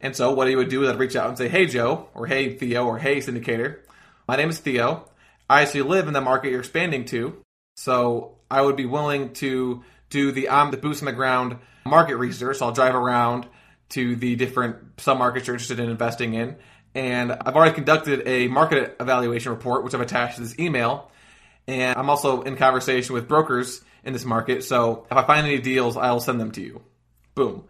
And 0.00 0.16
so, 0.16 0.32
what 0.32 0.48
he 0.48 0.56
would 0.56 0.68
do 0.68 0.82
is 0.82 0.88
I'd 0.88 0.98
reach 0.98 1.16
out 1.16 1.28
and 1.28 1.38
say, 1.38 1.48
Hey, 1.48 1.66
Joe, 1.66 2.08
or 2.14 2.26
Hey, 2.26 2.56
Theo, 2.56 2.86
or 2.86 2.98
Hey, 2.98 3.18
syndicator. 3.18 3.80
My 4.26 4.36
name 4.36 4.50
is 4.50 4.58
Theo. 4.58 5.04
I 5.48 5.62
actually 5.62 5.82
live 5.82 6.06
in 6.06 6.14
the 6.14 6.20
market 6.20 6.50
you're 6.50 6.60
expanding 6.60 7.04
to. 7.06 7.36
So, 7.76 8.36
I 8.50 8.62
would 8.62 8.76
be 8.76 8.86
willing 8.86 9.32
to 9.34 9.84
do 10.08 10.32
the 10.32 10.48
I'm 10.48 10.70
the 10.70 10.76
boots 10.76 11.00
on 11.00 11.06
the 11.06 11.12
ground 11.12 11.58
market 11.84 12.16
research. 12.16 12.60
I'll 12.60 12.72
drive 12.72 12.94
around 12.94 13.46
to 13.90 14.16
the 14.16 14.36
different 14.36 14.96
submarkets 14.96 15.46
you're 15.46 15.56
interested 15.56 15.80
in 15.80 15.90
investing 15.90 16.34
in. 16.34 16.56
And 16.94 17.32
I've 17.32 17.54
already 17.54 17.74
conducted 17.74 18.26
a 18.26 18.48
market 18.48 18.96
evaluation 19.00 19.52
report, 19.52 19.84
which 19.84 19.94
I've 19.94 20.00
attached 20.00 20.36
to 20.36 20.42
this 20.42 20.58
email. 20.58 21.10
And 21.66 21.96
I'm 21.96 22.10
also 22.10 22.42
in 22.42 22.56
conversation 22.56 23.14
with 23.14 23.28
brokers 23.28 23.80
in 24.04 24.12
this 24.12 24.24
market. 24.24 24.64
So 24.64 25.06
if 25.10 25.16
I 25.16 25.24
find 25.24 25.46
any 25.46 25.58
deals, 25.60 25.96
I'll 25.96 26.20
send 26.20 26.40
them 26.40 26.50
to 26.52 26.60
you. 26.60 26.82
Boom. 27.34 27.64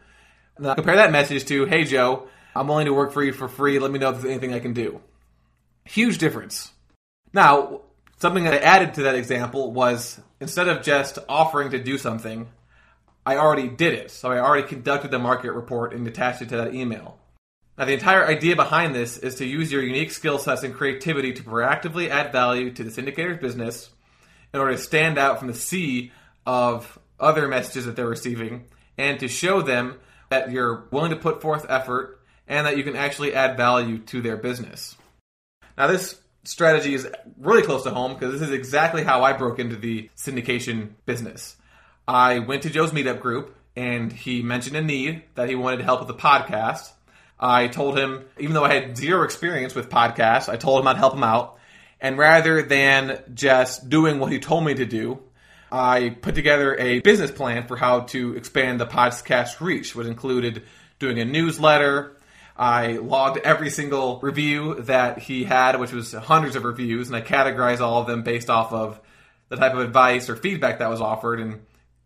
Compare 0.61 0.96
that 0.96 1.11
message 1.11 1.46
to, 1.46 1.64
hey 1.64 1.85
Joe, 1.85 2.29
I'm 2.55 2.68
willing 2.68 2.87
to 2.87 2.92
work 2.92 3.12
for 3.12 3.23
you 3.23 3.33
for 3.33 3.49
free. 3.49 3.79
Let 3.79 3.90
me 3.90 3.99
know 3.99 4.11
if 4.11 4.16
there's 4.16 4.31
anything 4.31 4.53
I 4.53 4.61
can 4.61 4.75
do. 4.75 5.01
Huge 5.85 6.18
difference. 6.18 6.70
Now, 7.33 7.83
something 8.18 8.44
that 8.44 8.55
I 8.55 8.59
added 8.59 8.94
to 8.94 9.05
that 9.05 9.14
example 9.14 9.73
was 9.73 10.20
instead 10.38 10.68
of 10.68 10.83
just 10.83 11.18
offering 11.29 11.70
to 11.70 11.83
do 11.83 11.96
something, 11.96 12.49
I 13.25 13.37
already 13.37 13.68
did 13.68 13.94
it. 13.94 14.11
So 14.11 14.31
I 14.31 14.38
already 14.40 14.66
conducted 14.66 15.11
the 15.11 15.18
market 15.18 15.53
report 15.53 15.94
and 15.94 16.07
attached 16.07 16.42
it 16.42 16.51
to 16.51 16.59
that 16.59 16.75
email. 16.75 17.18
Now, 17.79 17.87
the 17.87 17.94
entire 17.94 18.27
idea 18.27 18.57
behind 18.57 18.94
this 18.94 19.16
is 19.16 19.37
to 19.37 19.46
use 19.46 19.73
your 19.73 19.83
unique 19.83 20.11
skill 20.11 20.38
sets 20.38 20.62
and 20.62 20.75
creativity 20.75 21.33
to 21.33 21.42
proactively 21.42 22.11
add 22.11 22.33
value 22.33 22.70
to 22.73 22.85
the 22.85 22.90
syndicator's 22.90 23.38
business 23.38 23.88
in 24.53 24.61
order 24.61 24.73
to 24.73 24.79
stand 24.79 25.16
out 25.16 25.38
from 25.38 25.49
the 25.49 25.55
sea 25.55 26.12
of 26.44 26.99
other 27.18 27.49
messages 27.49 27.87
that 27.87 27.96
they're 27.96 28.07
receiving 28.07 28.66
and 28.99 29.18
to 29.20 29.29
show 29.29 29.62
them 29.62 29.94
that 30.31 30.51
you're 30.51 30.87
willing 30.90 31.11
to 31.11 31.16
put 31.16 31.43
forth 31.43 31.66
effort 31.69 32.21
and 32.49 32.66
that 32.66 32.77
you 32.77 32.83
can 32.83 32.97
actually 32.97 33.35
add 33.35 33.57
value 33.57 33.99
to 33.99 34.23
their 34.23 34.37
business. 34.37 34.97
Now, 35.77 35.87
this 35.87 36.21
strategy 36.45 36.95
is 36.95 37.09
really 37.38 37.62
close 37.62 37.83
to 37.85 37.90
home 37.90 38.14
because 38.14 38.33
this 38.33 38.49
is 38.49 38.55
exactly 38.55 39.05
how 39.05 39.23
I 39.23 39.35
broke 39.35 39.59
into 39.59 39.77
the 39.77 40.09
syndication 40.16 40.90
business. 41.07 41.57
I 42.09 42.38
went 42.40 42.62
to 42.62 42.71
Joe's 42.71 42.93
meetup 42.93 43.21
group 43.21 43.57
and 43.77 44.12
he 44.12 44.43
mentioned 44.43 44.77
a 44.77 44.83
need 44.83 45.23
that 45.35 45.49
he 45.49 45.55
wanted 45.55 45.83
help 45.83 46.01
with 46.01 46.09
the 46.09 46.14
podcast. 46.14 46.90
I 47.38 47.69
told 47.69 47.99
him, 47.99 48.25
even 48.38 48.55
though 48.55 48.64
I 48.64 48.75
had 48.75 48.97
zero 48.97 49.23
experience 49.23 49.75
with 49.75 49.88
podcasts, 49.88 50.49
I 50.49 50.57
told 50.57 50.81
him 50.81 50.88
I'd 50.88 50.97
help 50.97 51.14
him 51.14 51.23
out. 51.23 51.59
And 52.01 52.19
rather 52.19 52.62
than 52.62 53.23
just 53.35 53.88
doing 53.88 54.19
what 54.19 54.33
he 54.33 54.38
told 54.38 54.64
me 54.64 54.75
to 54.75 54.87
do, 54.87 55.21
I 55.72 56.11
put 56.11 56.35
together 56.35 56.76
a 56.76 57.00
business 57.00 57.30
plan 57.30 57.66
for 57.66 57.76
how 57.76 58.00
to 58.00 58.37
expand 58.37 58.80
the 58.80 58.87
podcast 58.87 59.61
reach, 59.61 59.94
which 59.94 60.06
included 60.06 60.64
doing 60.98 61.18
a 61.18 61.24
newsletter. 61.24 62.16
I 62.56 62.94
logged 62.94 63.38
every 63.38 63.70
single 63.70 64.20
review 64.20 64.74
that 64.83 65.18
he 65.18 65.44
had, 65.44 65.78
which 65.78 65.92
was 65.92 66.12
hundreds 66.12 66.56
of 66.56 66.64
reviews, 66.64 67.09
and 67.09 67.16
I 67.16 67.22
categorized 67.22 67.80
all 67.80 68.00
of 68.00 68.06
them 68.06 68.22
based 68.22 68.50
off 68.50 68.72
of 68.72 69.00
the 69.48 69.56
type 69.56 69.72
of 69.72 69.80
advice 69.80 70.28
or 70.28 70.37
feedback 70.37 70.78
that 70.78 70.90
was 70.90 71.00
offered 71.00 71.40
and 71.40 71.61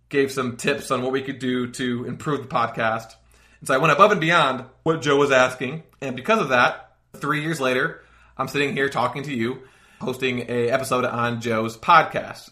gave 0.08 0.30
some 0.30 0.56
tips 0.56 0.90
on 0.90 1.02
what 1.02 1.12
we 1.12 1.22
could 1.22 1.38
do 1.38 1.70
to 1.72 2.04
improve 2.04 2.42
the 2.42 2.54
podcast. 2.54 3.14
And 3.60 3.66
so 3.66 3.74
I 3.74 3.78
went 3.78 3.92
above 3.92 4.12
and 4.12 4.20
beyond 4.20 4.64
what 4.82 5.02
Joe 5.02 5.16
was 5.16 5.32
asking. 5.32 5.82
And 6.00 6.14
because 6.14 6.40
of 6.40 6.50
that, 6.50 6.96
three 7.16 7.42
years 7.42 7.60
later, 7.60 8.02
I'm 8.36 8.48
sitting 8.48 8.74
here 8.74 8.88
talking 8.88 9.24
to 9.24 9.34
you, 9.34 9.62
hosting 10.00 10.40
a 10.50 10.68
episode 10.70 11.04
on 11.04 11.40
Joe's 11.40 11.76
podcast. 11.76 12.50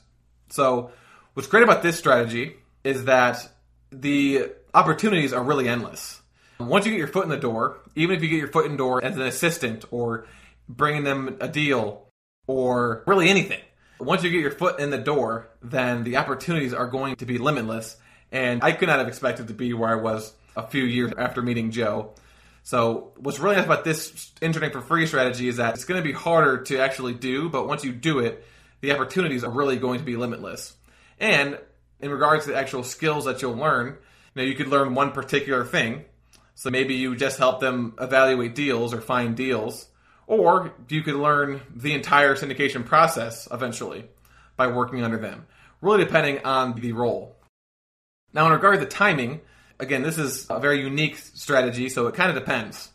So 0.48 0.90
What's 1.34 1.48
great 1.48 1.62
about 1.62 1.82
this 1.82 1.98
strategy 1.98 2.56
is 2.84 3.06
that 3.06 3.48
the 3.90 4.52
opportunities 4.74 5.32
are 5.32 5.42
really 5.42 5.66
endless. 5.66 6.20
Once 6.60 6.84
you 6.84 6.92
get 6.92 6.98
your 6.98 7.08
foot 7.08 7.24
in 7.24 7.30
the 7.30 7.38
door, 7.38 7.80
even 7.94 8.14
if 8.14 8.22
you 8.22 8.28
get 8.28 8.38
your 8.38 8.52
foot 8.52 8.66
in 8.66 8.72
the 8.72 8.76
door 8.76 9.02
as 9.02 9.16
an 9.16 9.22
assistant 9.22 9.86
or 9.90 10.26
bringing 10.68 11.04
them 11.04 11.38
a 11.40 11.48
deal 11.48 12.06
or 12.46 13.02
really 13.06 13.30
anything, 13.30 13.60
once 13.98 14.22
you 14.22 14.30
get 14.30 14.42
your 14.42 14.50
foot 14.50 14.78
in 14.78 14.90
the 14.90 14.98
door, 14.98 15.48
then 15.62 16.04
the 16.04 16.18
opportunities 16.18 16.74
are 16.74 16.86
going 16.86 17.16
to 17.16 17.24
be 17.24 17.38
limitless. 17.38 17.96
And 18.30 18.62
I 18.62 18.72
could 18.72 18.88
not 18.88 18.98
have 18.98 19.08
expected 19.08 19.48
to 19.48 19.54
be 19.54 19.72
where 19.72 19.88
I 19.88 20.02
was 20.02 20.34
a 20.54 20.66
few 20.66 20.84
years 20.84 21.12
after 21.16 21.40
meeting 21.40 21.70
Joe. 21.70 22.12
So, 22.62 23.12
what's 23.16 23.38
really 23.38 23.56
nice 23.56 23.64
about 23.64 23.84
this 23.84 24.30
interning 24.42 24.70
for 24.70 24.82
free 24.82 25.06
strategy 25.06 25.48
is 25.48 25.56
that 25.56 25.74
it's 25.74 25.84
going 25.84 26.00
to 26.00 26.06
be 26.06 26.12
harder 26.12 26.58
to 26.64 26.78
actually 26.78 27.14
do, 27.14 27.48
but 27.48 27.66
once 27.66 27.84
you 27.84 27.92
do 27.92 28.18
it, 28.18 28.44
the 28.82 28.92
opportunities 28.92 29.44
are 29.44 29.50
really 29.50 29.78
going 29.78 29.98
to 29.98 30.04
be 30.04 30.16
limitless. 30.16 30.74
And 31.18 31.58
in 32.00 32.10
regards 32.10 32.44
to 32.44 32.50
the 32.50 32.58
actual 32.58 32.82
skills 32.82 33.24
that 33.26 33.42
you'll 33.42 33.56
learn, 33.56 33.86
you 34.34 34.42
know, 34.42 34.42
you 34.42 34.54
could 34.54 34.68
learn 34.68 34.94
one 34.94 35.12
particular 35.12 35.64
thing. 35.64 36.04
So 36.54 36.70
maybe 36.70 36.94
you 36.94 37.16
just 37.16 37.38
help 37.38 37.60
them 37.60 37.94
evaluate 38.00 38.54
deals 38.54 38.92
or 38.92 39.00
find 39.00 39.36
deals, 39.36 39.86
or 40.26 40.74
you 40.88 41.02
could 41.02 41.14
learn 41.14 41.60
the 41.74 41.94
entire 41.94 42.36
syndication 42.36 42.84
process 42.84 43.48
eventually 43.50 44.04
by 44.56 44.66
working 44.66 45.02
under 45.02 45.18
them, 45.18 45.46
really 45.80 46.04
depending 46.04 46.44
on 46.44 46.78
the 46.80 46.92
role. 46.92 47.36
Now, 48.32 48.46
in 48.46 48.52
regard 48.52 48.80
to 48.80 48.86
timing, 48.86 49.40
again, 49.78 50.02
this 50.02 50.18
is 50.18 50.46
a 50.48 50.60
very 50.60 50.80
unique 50.80 51.16
strategy, 51.16 51.88
so 51.88 52.06
it 52.06 52.14
kind 52.14 52.30
of 52.30 52.36
depends. 52.36 52.90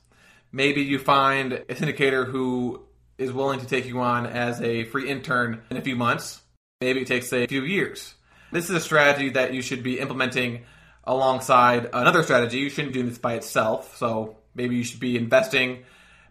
Maybe 0.52 0.82
you 0.82 1.00
find 1.00 1.54
a 1.54 1.66
syndicator 1.66 2.26
who 2.26 2.84
is 3.18 3.32
willing 3.32 3.60
to 3.60 3.68
take 3.68 3.86
you 3.86 4.00
on 4.00 4.26
as 4.26 4.62
a 4.62 4.86
free 4.86 5.10
intern 5.10 5.62
in 5.70 5.78
a 5.78 5.82
few 5.82 5.96
months. 5.96 6.42
Maybe 6.80 7.02
it 7.02 7.08
takes 7.08 7.34
a 7.34 7.48
few 7.48 7.64
years. 7.64 8.14
This 8.52 8.70
is 8.70 8.76
a 8.76 8.80
strategy 8.80 9.30
that 9.32 9.52
you 9.52 9.64
should 9.64 9.82
be 9.82 10.00
implementing 10.00 10.66
alongside 11.04 11.90
another 11.92 12.22
strategy. 12.22 12.60
You 12.60 12.70
shouldn't 12.70 12.94
do 12.94 13.02
this 13.02 13.18
by 13.18 13.34
itself. 13.34 13.98
So 13.98 14.38
maybe 14.54 14.76
you 14.76 14.84
should 14.84 15.00
be 15.00 15.18
investing 15.18 15.86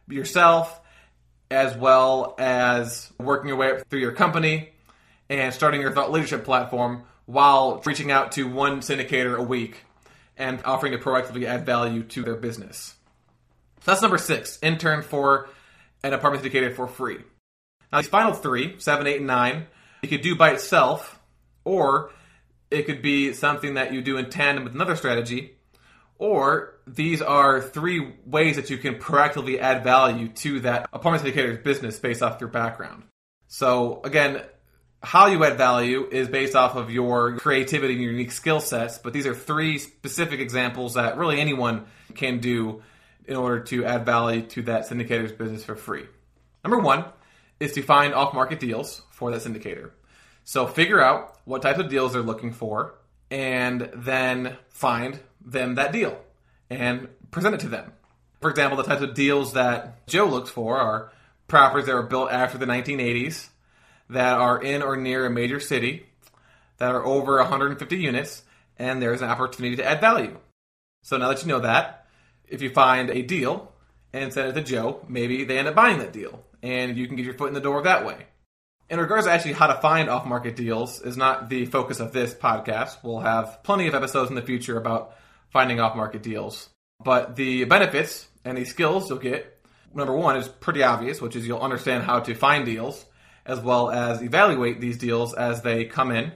yourself 0.09 0.81
as 1.51 1.77
well 1.77 2.37
as 2.39 3.13
working 3.19 3.49
your 3.49 3.57
way 3.57 3.73
up 3.73 3.89
through 3.91 3.99
your 3.99 4.13
company 4.13 4.71
and 5.29 5.53
starting 5.53 5.81
your 5.81 5.91
thought 5.91 6.13
leadership 6.13 6.45
platform 6.45 7.03
while 7.25 7.83
reaching 7.85 8.13
out 8.13 8.31
to 8.33 8.49
one 8.49 8.81
syndicator 8.81 9.37
a 9.37 9.43
week 9.43 9.83
and 10.37 10.63
offering 10.65 10.93
to 10.93 10.99
proactively 10.99 11.45
add 11.45 11.67
value 11.67 12.05
to 12.05 12.23
their 12.23 12.37
business. 12.37 12.95
So 13.81 13.91
that's 13.91 14.03
number 14.03 14.19
six 14.19 14.61
intern 14.63 15.03
for 15.03 15.49
an 16.05 16.13
apartment 16.13 16.45
syndicator 16.45 16.73
for 16.73 16.87
free. 16.87 17.19
Now, 17.93 18.01
these 18.01 18.09
final 18.09 18.33
three, 18.33 18.77
seven, 18.79 19.09
eight, 19.09 19.19
and 19.19 19.27
nine, 19.27 19.67
you 20.11 20.19
could 20.19 20.25
do 20.25 20.37
by 20.37 20.51
itself, 20.51 21.21
or 21.65 22.11
it 22.71 22.85
could 22.85 23.03
be 23.03 23.33
something 23.33 23.75
that 23.75 23.93
you 23.93 24.03
do 24.03 24.17
in 24.17 24.31
tandem 24.31 24.65
with 24.65 24.75
another 24.75 24.97
strategy, 24.97 25.57
or 26.19 26.75
these 26.87 27.21
are 27.21 27.61
three 27.61 28.15
ways 28.25 28.57
that 28.57 28.71
you 28.71 28.79
can 28.79 28.95
proactively 28.95 29.59
add 29.59 29.85
value 29.85 30.29
to 30.29 30.61
that 30.61 30.89
apartment 30.93 31.23
syndicator's 31.23 31.59
business 31.59 31.99
based 31.99 32.23
off 32.23 32.41
your 32.41 32.49
background. 32.49 33.05
So, 33.49 34.01
again, 34.03 34.43
how 35.03 35.27
you 35.27 35.45
add 35.45 35.59
value 35.59 36.09
is 36.11 36.29
based 36.29 36.57
off 36.57 36.75
of 36.75 36.91
your 36.91 37.37
creativity 37.39 37.95
and 37.95 38.03
your 38.03 38.13
unique 38.13 38.33
skill 38.33 38.61
sets, 38.61 38.99
but 38.99 39.13
these 39.13 39.27
are 39.27 39.35
three 39.35 39.79
specific 39.79 40.41
examples 40.41 40.95
that 40.95 41.17
really 41.17 41.41
anyone 41.41 41.87
can 42.15 42.39
do 42.41 42.83
in 43.27 43.37
order 43.37 43.61
to 43.61 43.85
add 43.85 44.07
value 44.07 44.43
to 44.43 44.63
that 44.63 44.87
syndicator's 44.87 45.33
business 45.33 45.65
for 45.65 45.77
free. 45.77 46.07
Number 46.65 46.79
one 46.79 47.05
is 47.61 47.73
to 47.73 47.83
find 47.83 48.15
off 48.15 48.35
market 48.35 48.61
deals 48.61 49.03
for 49.11 49.31
that 49.31 49.43
syndicator. 49.43 49.91
So 50.45 50.67
figure 50.67 51.01
out 51.01 51.39
what 51.45 51.63
types 51.63 51.81
of 51.81 51.89
deals 51.89 52.13
they're 52.13 52.23
looking 52.23 52.53
for 52.53 52.95
and 53.31 53.91
then 53.95 54.57
find 54.69 55.19
them 55.45 55.75
that 55.77 55.93
deal 55.93 56.19
and 56.71 57.09
present 57.31 57.55
it 57.55 57.61
to 57.61 57.69
them. 57.69 57.93
For 58.41 58.51
example, 58.51 58.77
the 58.77 58.85
types 58.85 59.03
of 59.03 59.15
deals 59.15 59.55
that 59.55 60.07
Joe 60.07 60.27
looks 60.27 60.51
for 60.51 60.79
are 60.79 61.13
properties 61.49 61.87
that 61.87 61.95
were 61.95 62.03
built 62.03 62.31
after 62.31 62.59
the 62.59 62.67
1980s 62.67 63.49
that 64.11 64.39
are 64.39 64.63
in 64.63 64.83
or 64.83 64.97
near 64.97 65.27
a 65.27 65.31
major 65.31 65.59
city 65.59 66.07
that 66.79 66.95
are 66.95 67.05
over 67.05 67.39
150 67.39 67.97
units 67.97 68.43
and 68.79 69.01
there's 69.01 69.23
an 69.23 69.31
opportunity 69.31 69.77
to 69.77 69.85
add 69.85 70.01
value. 70.01 70.39
So 71.03 71.17
now 71.17 71.29
that 71.29 71.43
you 71.43 71.49
know 71.49 71.61
that, 71.61 72.07
if 72.47 72.63
you 72.63 72.71
find 72.71 73.11
a 73.11 73.23
deal 73.23 73.73
and 74.13 74.33
send 74.33 74.51
it 74.51 74.53
to 74.55 74.63
Joe, 74.63 75.05
maybe 75.09 75.45
they 75.45 75.59
end 75.59 75.69
up 75.69 75.75
buying 75.75 75.99
that 75.99 76.13
deal 76.13 76.45
and 76.67 76.97
you 76.97 77.07
can 77.07 77.15
get 77.15 77.25
your 77.25 77.35
foot 77.35 77.49
in 77.49 77.55
the 77.55 77.61
door 77.61 77.83
that 77.83 78.05
way. 78.05 78.27
In 78.91 78.99
regards 78.99 79.27
to 79.27 79.33
actually 79.33 79.53
how 79.53 79.69
to 79.69 79.81
find 79.81 80.09
off 80.09 80.27
market 80.27 80.57
deals 80.57 81.01
is 81.01 81.17
not 81.17 81.49
the 81.49 81.67
focus 81.67 82.01
of 82.01 82.13
this 82.13 82.35
podcast. 82.35 82.97
We'll 83.05 83.21
have 83.21 83.63
plenty 83.63 83.87
of 83.87 83.95
episodes 83.95 84.31
in 84.31 84.37
the 84.37 84.43
future 84.43 84.77
about 84.77 85.15
finding 85.51 85.79
off 85.79 85.97
market 85.97 86.23
deals. 86.25 86.69
But 87.03 87.37
the 87.37 87.65
benefits 87.65 88.27
and 88.45 88.59
the 88.59 88.65
skills 88.65 89.09
you'll 89.09 89.21
get, 89.21 89.61
number 89.95 90.13
one, 90.13 90.37
is 90.37 90.49
pretty 90.49 90.83
obvious, 90.83 91.21
which 91.21 91.37
is 91.37 91.47
you'll 91.47 91.61
understand 91.61 92.03
how 92.03 92.21
to 92.21 92.35
find 92.35 92.65
deals 92.65 93.05
as 93.45 93.61
well 93.61 93.91
as 93.91 94.23
evaluate 94.23 94.81
these 94.81 94.99
deals 94.99 95.35
as 95.35 95.63
they 95.63 95.85
come 95.85 96.11
in. 96.11 96.33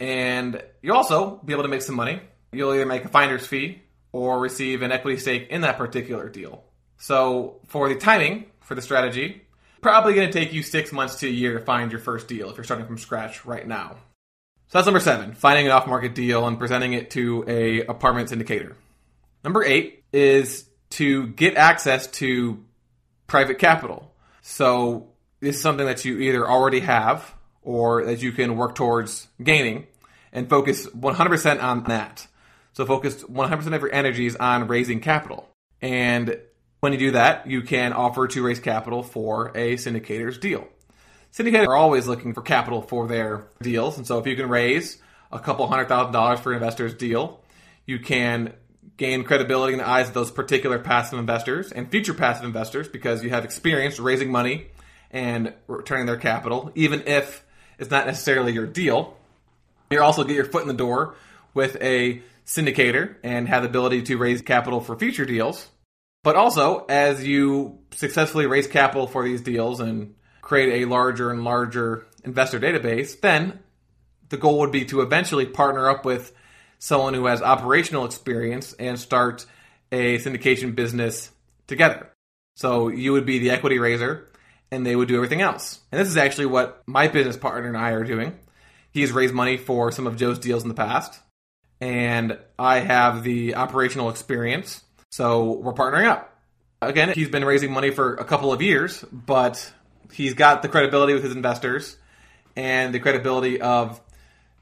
And 0.00 0.62
you'll 0.82 0.96
also 0.96 1.40
be 1.44 1.52
able 1.52 1.62
to 1.62 1.68
make 1.68 1.82
some 1.82 1.94
money. 1.94 2.20
You'll 2.52 2.74
either 2.74 2.86
make 2.86 3.04
a 3.04 3.08
finder's 3.08 3.46
fee 3.46 3.82
or 4.10 4.40
receive 4.40 4.82
an 4.82 4.90
equity 4.90 5.18
stake 5.18 5.48
in 5.50 5.60
that 5.60 5.78
particular 5.78 6.28
deal. 6.28 6.64
So 6.96 7.60
for 7.68 7.88
the 7.88 7.94
timing 7.94 8.46
for 8.70 8.74
the 8.76 8.82
strategy, 8.82 9.42
probably 9.80 10.14
going 10.14 10.30
to 10.30 10.32
take 10.32 10.52
you 10.52 10.62
six 10.62 10.92
months 10.92 11.16
to 11.16 11.26
a 11.26 11.30
year 11.30 11.58
to 11.58 11.64
find 11.64 11.90
your 11.90 12.00
first 12.00 12.28
deal 12.28 12.50
if 12.50 12.56
you're 12.56 12.64
starting 12.64 12.86
from 12.86 12.98
scratch 12.98 13.44
right 13.44 13.66
now. 13.66 13.96
So 14.68 14.78
that's 14.78 14.86
number 14.86 15.00
seven, 15.00 15.34
finding 15.34 15.66
an 15.66 15.72
off-market 15.72 16.14
deal 16.14 16.46
and 16.46 16.58
presenting 16.58 16.92
it 16.92 17.10
to 17.10 17.44
a 17.48 17.80
apartment 17.86 18.30
syndicator. 18.30 18.74
Number 19.42 19.64
eight 19.64 20.04
is 20.12 20.68
to 20.90 21.28
get 21.28 21.56
access 21.56 22.06
to 22.08 22.64
private 23.26 23.58
capital. 23.58 24.14
So 24.42 25.08
this 25.40 25.56
is 25.56 25.62
something 25.62 25.86
that 25.86 26.04
you 26.04 26.18
either 26.18 26.48
already 26.48 26.80
have 26.80 27.34
or 27.62 28.04
that 28.04 28.22
you 28.22 28.32
can 28.32 28.56
work 28.56 28.74
towards 28.74 29.26
gaining 29.42 29.86
and 30.32 30.48
focus 30.48 30.86
100% 30.86 31.62
on 31.62 31.84
that. 31.84 32.26
So 32.72 32.86
focus 32.86 33.24
100% 33.24 33.66
of 33.74 33.82
your 33.82 33.92
energies 33.92 34.36
on 34.36 34.68
raising 34.68 35.00
capital. 35.00 35.48
And 35.82 36.38
when 36.80 36.92
you 36.92 36.98
do 36.98 37.10
that, 37.12 37.46
you 37.46 37.62
can 37.62 37.92
offer 37.92 38.26
to 38.26 38.42
raise 38.42 38.58
capital 38.58 39.02
for 39.02 39.52
a 39.54 39.76
syndicator's 39.76 40.38
deal. 40.38 40.66
Syndicators 41.32 41.68
are 41.68 41.76
always 41.76 42.08
looking 42.08 42.34
for 42.34 42.42
capital 42.42 42.82
for 42.82 43.06
their 43.06 43.46
deals, 43.62 43.96
and 43.96 44.06
so 44.06 44.18
if 44.18 44.26
you 44.26 44.34
can 44.34 44.48
raise 44.48 44.98
a 45.30 45.38
couple 45.38 45.66
hundred 45.66 45.88
thousand 45.88 46.12
dollars 46.12 46.40
for 46.40 46.50
an 46.50 46.56
investor's 46.56 46.94
deal, 46.94 47.40
you 47.86 47.98
can 48.00 48.52
gain 48.96 49.24
credibility 49.24 49.74
in 49.74 49.78
the 49.78 49.88
eyes 49.88 50.08
of 50.08 50.14
those 50.14 50.30
particular 50.30 50.78
passive 50.78 51.18
investors 51.18 51.70
and 51.70 51.90
future 51.90 52.14
passive 52.14 52.44
investors 52.44 52.88
because 52.88 53.22
you 53.22 53.30
have 53.30 53.44
experience 53.44 53.98
raising 53.98 54.30
money 54.30 54.66
and 55.10 55.54
returning 55.68 56.06
their 56.06 56.16
capital, 56.16 56.72
even 56.74 57.02
if 57.06 57.44
it's 57.78 57.90
not 57.90 58.06
necessarily 58.06 58.52
your 58.52 58.66
deal. 58.66 59.16
You 59.90 60.02
also 60.02 60.24
get 60.24 60.36
your 60.36 60.44
foot 60.44 60.62
in 60.62 60.68
the 60.68 60.74
door 60.74 61.14
with 61.54 61.76
a 61.80 62.22
syndicator 62.44 63.16
and 63.22 63.48
have 63.48 63.62
the 63.62 63.68
ability 63.68 64.02
to 64.02 64.16
raise 64.16 64.42
capital 64.42 64.80
for 64.80 64.96
future 64.96 65.24
deals 65.24 65.68
but 66.22 66.36
also, 66.36 66.84
as 66.88 67.26
you 67.26 67.78
successfully 67.92 68.46
raise 68.46 68.66
capital 68.66 69.06
for 69.06 69.24
these 69.24 69.40
deals 69.40 69.80
and 69.80 70.14
create 70.40 70.82
a 70.82 70.88
larger 70.88 71.30
and 71.30 71.44
larger 71.44 72.06
investor 72.24 72.60
database, 72.60 73.18
then 73.20 73.60
the 74.28 74.36
goal 74.36 74.60
would 74.60 74.72
be 74.72 74.84
to 74.86 75.00
eventually 75.00 75.46
partner 75.46 75.88
up 75.88 76.04
with 76.04 76.32
someone 76.78 77.14
who 77.14 77.26
has 77.26 77.42
operational 77.42 78.04
experience 78.04 78.72
and 78.74 78.98
start 78.98 79.46
a 79.92 80.18
syndication 80.18 80.74
business 80.74 81.30
together. 81.66 82.10
So 82.56 82.88
you 82.88 83.12
would 83.12 83.26
be 83.26 83.38
the 83.38 83.50
equity 83.50 83.78
raiser 83.78 84.28
and 84.70 84.86
they 84.86 84.94
would 84.94 85.08
do 85.08 85.16
everything 85.16 85.40
else. 85.40 85.80
And 85.90 86.00
this 86.00 86.08
is 86.08 86.16
actually 86.16 86.46
what 86.46 86.82
my 86.86 87.08
business 87.08 87.36
partner 87.36 87.68
and 87.68 87.76
I 87.76 87.90
are 87.90 88.04
doing. 88.04 88.38
He's 88.92 89.12
raised 89.12 89.34
money 89.34 89.56
for 89.56 89.92
some 89.92 90.06
of 90.06 90.16
Joe's 90.16 90.38
deals 90.38 90.62
in 90.62 90.68
the 90.68 90.74
past, 90.74 91.20
and 91.80 92.38
I 92.58 92.80
have 92.80 93.22
the 93.22 93.54
operational 93.54 94.10
experience 94.10 94.82
so 95.10 95.52
we're 95.52 95.72
partnering 95.72 96.06
up. 96.06 96.36
Again, 96.82 97.12
he's 97.14 97.28
been 97.28 97.44
raising 97.44 97.72
money 97.72 97.90
for 97.90 98.14
a 98.14 98.24
couple 98.24 98.52
of 98.52 98.62
years, 98.62 99.04
but 99.12 99.72
he's 100.12 100.34
got 100.34 100.62
the 100.62 100.68
credibility 100.68 101.12
with 101.12 101.22
his 101.22 101.34
investors 101.34 101.96
and 102.56 102.94
the 102.94 103.00
credibility 103.00 103.60
of 103.60 104.00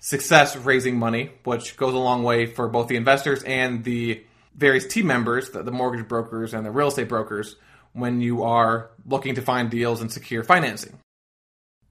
success 0.00 0.56
raising 0.56 0.98
money, 0.98 1.30
which 1.44 1.76
goes 1.76 1.94
a 1.94 1.98
long 1.98 2.22
way 2.22 2.46
for 2.46 2.68
both 2.68 2.88
the 2.88 2.96
investors 2.96 3.42
and 3.42 3.84
the 3.84 4.24
various 4.54 4.86
team 4.86 5.06
members, 5.06 5.50
the, 5.50 5.70
mortgage 5.70 6.08
brokers 6.08 6.54
and 6.54 6.66
the 6.66 6.70
real 6.70 6.88
estate 6.88 7.08
brokers, 7.08 7.56
when 7.92 8.20
you 8.20 8.42
are 8.42 8.90
looking 9.06 9.36
to 9.36 9.42
find 9.42 9.70
deals 9.70 10.00
and 10.00 10.10
secure 10.10 10.42
financing. 10.42 10.98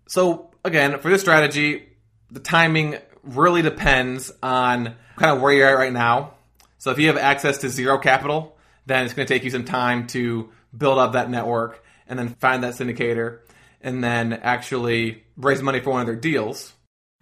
So, 0.08 0.52
again, 0.63 1.00
for 1.00 1.10
this 1.10 1.22
strategy, 1.22 1.88
the 2.32 2.39
timing 2.39 2.98
really 3.24 3.62
depends 3.62 4.32
on 4.41 4.96
kind 5.15 5.36
of 5.36 5.41
where 5.41 5.54
you're 5.54 5.67
at 5.67 5.78
right 5.78 5.93
now 5.93 6.34
so 6.78 6.92
if 6.92 7.00
you 7.00 7.08
have 7.08 7.18
access 7.18 7.60
to 7.60 7.70
zero 7.70 7.98
capital, 7.98 8.58
then 8.86 9.06
it's 9.06 9.13
going 9.13 9.28
to 9.28 9.34
take 9.34 9.44
you 9.44 9.50
some 9.50 9.66
time 9.66 10.08
to 10.08 10.50
build 10.76 11.00
up 11.00 11.13
that 11.13 11.30
network 11.30 11.84
and 12.08 12.18
then 12.18 12.30
find 12.36 12.63
that 12.63 12.74
syndicator 12.74 13.40
and 13.82 14.04
then 14.04 14.34
actually 14.34 15.24
raise 15.36 15.62
money 15.62 15.80
for 15.80 15.92
one 15.92 16.02
of 16.02 16.08
their 16.08 16.16
deals 16.16 16.74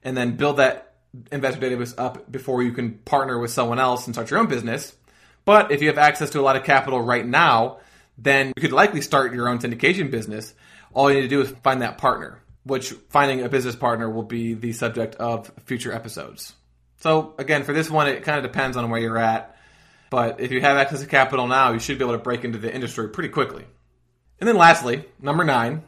and 0.04 0.15
then 0.15 0.36
build 0.36 0.58
that 0.58 0.94
investor 1.32 1.62
database 1.62 1.94
up 1.98 2.30
before 2.32 2.62
you 2.62 2.72
can 2.72 2.94
partner 2.94 3.39
with 3.39 3.52
someone 3.52 3.80
else 3.80 4.06
and 4.06 4.15
start 4.15 4.30
your 4.30 4.39
own 4.39 4.48
business. 4.48 4.94
But 5.46 5.72
if 5.72 5.82
you 5.82 5.88
have 5.88 5.98
access 5.98 6.30
to 6.32 6.39
a 6.39 6.44
lot 6.44 6.56
of 6.56 6.63
capital 6.63 7.02
right 7.02 7.26
now, 7.26 7.80
then 8.18 8.48
you 8.56 8.62
could 8.62 8.72
likely 8.74 9.02
start 9.02 9.34
your 9.34 9.48
own 9.50 9.60
syndication 9.60 10.12
business. 10.12 10.54
All 10.94 11.10
you 11.10 11.18
need 11.18 11.24
to 11.24 11.28
do 11.28 11.41
is 11.41 11.50
find 11.63 11.82
that 11.82 11.98
partner. 11.98 12.41
which 12.65 12.91
finding 13.10 13.44
a 13.44 13.50
business 13.50 13.76
partner 13.76 14.10
will 14.10 14.24
be 14.24 14.56
the 14.56 14.74
subject 14.74 15.15
of 15.15 15.52
future 15.65 15.94
episodes. 15.94 16.54
So, 16.97 17.36
again, 17.38 17.63
for 17.63 17.73
this 17.73 17.89
one, 17.89 18.08
it 18.08 18.23
kind 18.23 18.38
of 18.38 18.51
depends 18.51 18.77
on 18.77 18.89
where 18.89 18.99
you're 18.99 19.17
at. 19.17 19.58
But 20.10 20.39
if 20.39 20.51
you 20.51 20.62
have 20.62 20.77
access 20.77 21.01
to 21.01 21.08
capital 21.08 21.47
now, 21.47 21.73
you 21.73 21.79
should 21.79 21.97
be 21.97 22.03
able 22.03 22.13
to 22.13 22.23
break 22.23 22.43
into 22.43 22.58
the 22.58 22.73
industry 22.73 23.10
pretty 23.10 23.29
quickly. 23.29 23.65
And 24.39 24.47
then, 24.47 24.58
lastly, 24.58 25.05
number 25.19 25.43
nine 25.43 25.84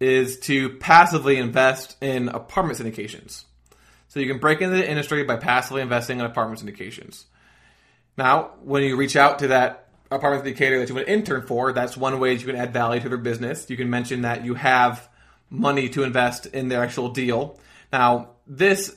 is 0.00 0.38
to 0.40 0.70
passively 0.78 1.36
invest 1.36 1.96
in 2.02 2.28
apartment 2.28 2.78
syndications. 2.78 3.44
So, 4.08 4.20
you 4.20 4.26
can 4.26 4.38
break 4.38 4.60
into 4.60 4.76
the 4.76 4.88
industry 4.88 5.24
by 5.24 5.36
passively 5.36 5.82
investing 5.82 6.18
in 6.18 6.26
apartment 6.26 6.60
syndications. 6.60 7.24
Now, 8.16 8.52
when 8.62 8.82
you 8.82 8.96
reach 8.96 9.16
out 9.16 9.40
to 9.40 9.48
that 9.48 9.88
apartment 10.10 10.44
syndicator 10.44 10.78
that 10.80 10.88
you 10.88 10.94
want 10.94 11.06
to 11.06 11.12
intern 11.12 11.42
for, 11.42 11.72
that's 11.72 11.96
one 11.96 12.18
way 12.18 12.34
that 12.34 12.40
you 12.40 12.46
can 12.46 12.56
add 12.56 12.72
value 12.72 13.00
to 13.00 13.08
their 13.08 13.18
business. 13.18 13.68
You 13.68 13.76
can 13.76 13.90
mention 13.90 14.22
that 14.22 14.44
you 14.44 14.54
have 14.54 15.08
money 15.50 15.88
to 15.90 16.02
invest 16.02 16.46
in 16.46 16.68
their 16.68 16.82
actual 16.82 17.10
deal. 17.10 17.58
Now, 17.92 18.30
this 18.46 18.96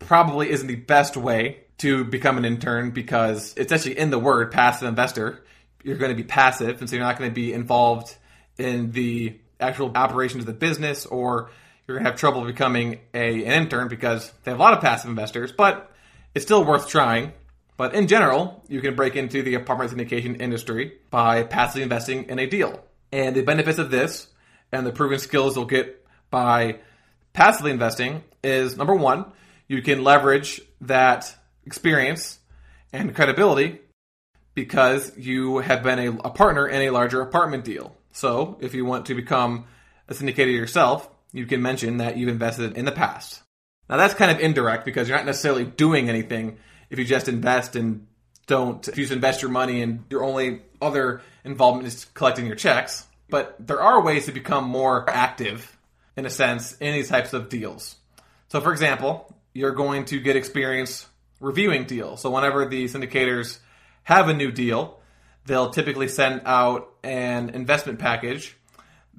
probably 0.00 0.50
isn't 0.50 0.66
the 0.66 0.76
best 0.76 1.16
way 1.16 1.60
to 1.78 2.04
become 2.04 2.36
an 2.36 2.44
intern 2.44 2.90
because 2.90 3.54
it's 3.56 3.72
actually 3.72 3.98
in 3.98 4.10
the 4.10 4.18
word 4.18 4.50
passive 4.52 4.88
investor. 4.88 5.42
You're 5.82 5.96
going 5.96 6.10
to 6.10 6.16
be 6.16 6.24
passive, 6.24 6.80
and 6.80 6.90
so 6.90 6.96
you're 6.96 7.04
not 7.04 7.16
going 7.18 7.30
to 7.30 7.34
be 7.34 7.52
involved 7.52 8.14
in 8.58 8.90
the 8.90 9.38
actual 9.58 9.92
operations 9.94 10.42
of 10.42 10.46
the 10.46 10.52
business, 10.52 11.06
or 11.06 11.50
you're 11.86 11.96
going 11.96 12.04
to 12.04 12.10
have 12.10 12.18
trouble 12.18 12.44
becoming 12.44 13.00
a, 13.14 13.44
an 13.44 13.62
intern 13.62 13.88
because 13.88 14.30
they 14.44 14.50
have 14.50 14.60
a 14.60 14.62
lot 14.62 14.74
of 14.74 14.80
passive 14.80 15.08
investors, 15.08 15.52
but 15.52 15.90
it's 16.34 16.44
still 16.44 16.64
worth 16.64 16.88
trying. 16.88 17.32
But 17.76 17.94
in 17.94 18.08
general, 18.08 18.62
you 18.68 18.82
can 18.82 18.94
break 18.94 19.16
into 19.16 19.42
the 19.42 19.54
apartment 19.54 19.92
syndication 19.92 20.40
industry 20.40 20.98
by 21.10 21.44
passively 21.44 21.82
investing 21.82 22.24
in 22.24 22.38
a 22.38 22.46
deal. 22.46 22.84
And 23.10 23.34
the 23.34 23.42
benefits 23.42 23.78
of 23.78 23.90
this 23.90 24.26
and 24.70 24.86
the 24.86 24.92
proven 24.92 25.18
skills 25.18 25.56
you'll 25.56 25.64
get 25.64 26.06
by 26.30 26.80
passively 27.32 27.70
investing 27.70 28.22
is 28.44 28.76
number 28.76 28.94
one, 28.94 29.24
you 29.70 29.82
can 29.82 30.02
leverage 30.02 30.60
that 30.80 31.32
experience 31.64 32.40
and 32.92 33.14
credibility 33.14 33.78
because 34.52 35.16
you 35.16 35.58
have 35.58 35.84
been 35.84 36.00
a, 36.00 36.10
a, 36.24 36.30
partner 36.30 36.66
in 36.66 36.82
a 36.82 36.90
larger 36.90 37.20
apartment 37.20 37.64
deal. 37.64 37.96
So 38.10 38.58
if 38.60 38.74
you 38.74 38.84
want 38.84 39.06
to 39.06 39.14
become 39.14 39.66
a 40.08 40.12
syndicator 40.14 40.52
yourself, 40.52 41.08
you 41.32 41.46
can 41.46 41.62
mention 41.62 41.98
that 41.98 42.16
you've 42.16 42.30
invested 42.30 42.76
in 42.76 42.84
the 42.84 42.90
past. 42.90 43.42
Now 43.88 43.96
that's 43.96 44.14
kind 44.14 44.32
of 44.32 44.40
indirect 44.40 44.84
because 44.84 45.08
you're 45.08 45.16
not 45.16 45.24
necessarily 45.24 45.64
doing 45.64 46.08
anything 46.08 46.58
if 46.90 46.98
you 46.98 47.04
just 47.04 47.28
invest 47.28 47.76
and 47.76 48.08
don't 48.48 48.88
if 48.88 48.98
you 48.98 49.04
just 49.04 49.12
invest 49.12 49.40
your 49.40 49.52
money 49.52 49.82
and 49.82 50.02
your 50.10 50.24
only 50.24 50.62
other 50.82 51.22
involvement 51.44 51.86
is 51.86 52.06
collecting 52.06 52.46
your 52.46 52.56
checks. 52.56 53.06
But 53.28 53.54
there 53.64 53.80
are 53.80 54.02
ways 54.02 54.26
to 54.26 54.32
become 54.32 54.64
more 54.64 55.08
active 55.08 55.78
in 56.16 56.26
a 56.26 56.30
sense 56.30 56.76
in 56.78 56.92
these 56.92 57.08
types 57.08 57.32
of 57.34 57.48
deals. 57.48 57.94
So 58.48 58.60
for 58.60 58.72
example, 58.72 59.32
you're 59.52 59.72
going 59.72 60.04
to 60.06 60.20
get 60.20 60.36
experience 60.36 61.06
reviewing 61.40 61.84
deals. 61.84 62.20
So 62.20 62.30
whenever 62.30 62.66
the 62.66 62.84
syndicators 62.84 63.58
have 64.04 64.28
a 64.28 64.34
new 64.34 64.52
deal, 64.52 65.00
they'll 65.46 65.70
typically 65.70 66.08
send 66.08 66.42
out 66.44 66.92
an 67.02 67.50
investment 67.50 67.98
package 67.98 68.56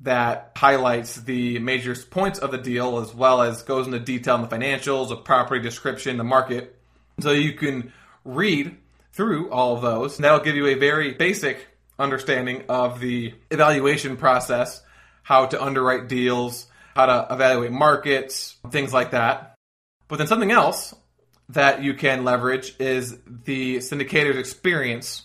that 0.03 0.51
highlights 0.55 1.15
the 1.15 1.59
major 1.59 1.95
points 1.95 2.39
of 2.39 2.51
the 2.51 2.57
deal 2.57 2.99
as 2.99 3.13
well 3.13 3.41
as 3.41 3.61
goes 3.63 3.85
into 3.85 3.99
detail 3.99 4.35
on 4.35 4.41
the 4.41 4.47
financials, 4.47 5.09
the 5.09 5.15
property 5.15 5.61
description, 5.61 6.17
the 6.17 6.23
market, 6.23 6.75
so 7.19 7.31
you 7.31 7.53
can 7.53 7.91
read 8.25 8.75
through 9.13 9.51
all 9.51 9.75
of 9.75 9.81
those. 9.81 10.17
And 10.17 10.25
that'll 10.25 10.39
give 10.39 10.55
you 10.55 10.67
a 10.67 10.75
very 10.75 11.13
basic 11.13 11.67
understanding 11.99 12.63
of 12.67 12.99
the 12.99 13.33
evaluation 13.51 14.17
process, 14.17 14.81
how 15.21 15.45
to 15.47 15.61
underwrite 15.61 16.07
deals, 16.07 16.65
how 16.95 17.05
to 17.05 17.33
evaluate 17.33 17.71
markets, 17.71 18.55
things 18.71 18.93
like 18.93 19.11
that. 19.11 19.50
But 20.11 20.17
then 20.17 20.27
something 20.27 20.51
else 20.51 20.93
that 21.47 21.83
you 21.83 21.93
can 21.93 22.25
leverage 22.25 22.75
is 22.79 23.17
the 23.45 23.77
syndicator's 23.77 24.35
experience 24.35 25.21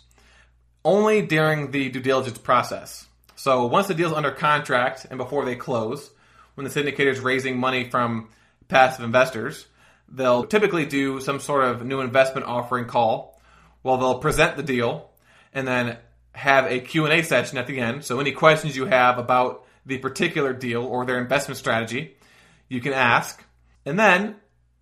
only 0.85 1.23
during 1.23 1.73
the 1.73 1.89
due 1.89 1.99
diligence 1.99 2.39
process. 2.39 3.05
So 3.35 3.67
once 3.67 3.89
the 3.89 3.95
deal's 3.95 4.13
under 4.13 4.31
contract 4.31 5.05
and 5.11 5.19
before 5.19 5.45
they 5.45 5.57
close, 5.57 6.09
when 6.55 6.65
the 6.65 6.71
syndicator 6.71 7.09
is 7.09 7.19
raising 7.19 7.59
money 7.59 7.91
from 7.91 8.29
passive 8.69 9.05
investors, 9.05 9.67
they'll 10.09 10.45
typically 10.47 10.87
do 10.87 11.21
some 11.21 11.41
sort 11.41 11.65
of 11.65 11.85
new 11.85 12.01
investment 12.01 12.47
offering 12.47 12.85
call. 12.85 13.41
Well, 13.83 13.97
they'll 13.97 14.21
present 14.21 14.57
the 14.57 14.63
deal 14.63 15.11
and 15.53 15.67
then 15.67 15.97
have 16.31 16.71
a 16.71 16.79
Q&A 16.79 17.25
session 17.25 17.59
at 17.59 17.67
the 17.67 17.81
end. 17.81 18.05
So 18.05 18.21
any 18.21 18.31
questions 18.31 18.77
you 18.77 18.85
have 18.85 19.19
about 19.19 19.65
the 19.85 19.99
particular 19.99 20.53
deal 20.53 20.85
or 20.85 21.05
their 21.05 21.19
investment 21.19 21.59
strategy, 21.59 22.17
you 22.69 22.81
can 22.81 22.93
ask. 22.93 23.43
And 23.85 23.99
then 23.99 24.37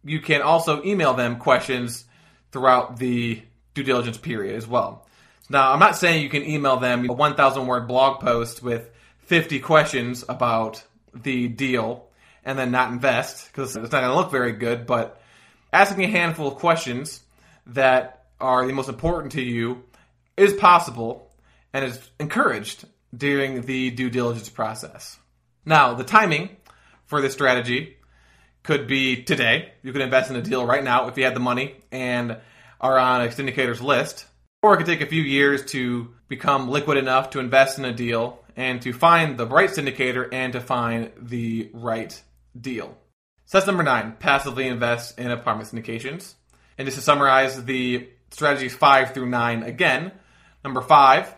you 0.05 0.21
can 0.21 0.43
also 0.43 0.83
email 0.85 1.15
them 1.15 1.37
questions 1.37 2.05
throughout 2.53 2.99
the 2.99 3.43
due 3.75 3.83
diligence 3.83 4.19
period 4.19 4.57
as 4.57 4.67
well. 4.67 5.07
Now, 5.51 5.73
I'm 5.73 5.79
not 5.79 5.97
saying 5.97 6.23
you 6.23 6.31
can 6.31 6.45
email 6.45 6.79
them 6.79 7.09
a 7.09 7.13
1,000 7.13 7.67
word 7.67 7.87
blog 7.87 8.21
post 8.21 8.63
with 8.63 8.91
50 9.27 9.61
questions 9.61 10.25
about 10.29 10.83
the 11.15 11.49
deal 11.49 12.09
and 12.45 12.59
then 12.59 12.71
not 12.71 12.91
invest 12.91 13.49
because 13.49 13.77
it's 13.77 13.93
not 13.93 14.01
going 14.01 14.11
to 14.11 14.17
look 14.17 14.31
very 14.31 14.53
good. 14.53 14.87
But 14.87 15.21
asking 15.73 16.05
a 16.05 16.09
handful 16.09 16.49
of 16.49 16.57
questions 16.57 17.21
that 17.67 18.25
are 18.41 18.67
the 18.67 18.73
most 18.73 18.89
important 18.89 19.33
to 19.33 19.43
you 19.43 19.83
is 20.37 20.53
possible 20.53 21.31
and 21.73 21.85
is 21.85 21.99
encouraged 22.21 22.87
during 23.17 23.63
the 23.63 23.91
due 23.91 24.11
diligence 24.11 24.49
process. 24.49 25.19
Now, 25.65 25.95
the 25.95 26.05
timing 26.05 26.51
for 27.07 27.21
this 27.21 27.33
strategy 27.33 27.97
could 28.65 28.89
be 28.89 29.23
today. 29.23 29.73
You 29.83 29.93
could 29.93 30.03
invest 30.03 30.31
in 30.31 30.37
a 30.37 30.43
deal 30.43 30.67
right 30.67 30.83
now 30.83 31.07
if 31.07 31.17
you 31.17 31.25
had 31.25 31.37
the 31.37 31.41
money 31.41 31.77
and 31.93 32.39
are 32.81 32.99
on 32.99 33.21
a 33.21 33.29
syndicator's 33.29 33.81
list. 33.81 34.27
Or 34.63 34.75
it 34.75 34.79
could 34.79 34.87
take 34.87 35.03
a 35.03 35.07
few 35.07 35.23
years 35.23 35.65
to 35.67 36.09
become 36.27 36.69
liquid 36.69 36.99
enough 36.99 37.31
to 37.31 37.39
invest 37.39 37.79
in 37.79 37.85
a 37.85 37.93
deal 37.93 38.43
and 38.57 38.81
to 38.83 38.93
find 38.93 39.37
the 39.37 39.47
right 39.47 39.69
syndicator 39.69 40.29
and 40.33 40.55
to 40.55 40.61
find 40.61 41.13
the 41.21 41.71
right 41.75 42.21
deal. 42.59 42.97
So 43.45 43.59
that's 43.59 43.67
number 43.67 43.83
nine, 43.83 44.17
passively 44.19 44.67
invest 44.67 45.19
in 45.19 45.31
apartment 45.31 45.71
syndications. 45.71 46.35
And 46.79 46.87
just 46.87 46.97
to 46.97 47.05
summarize 47.05 47.63
the 47.65 48.09
strategies 48.31 48.75
five 48.75 49.13
through 49.13 49.29
nine 49.29 49.63
again, 49.63 50.13
number 50.65 50.81
five 50.81 51.33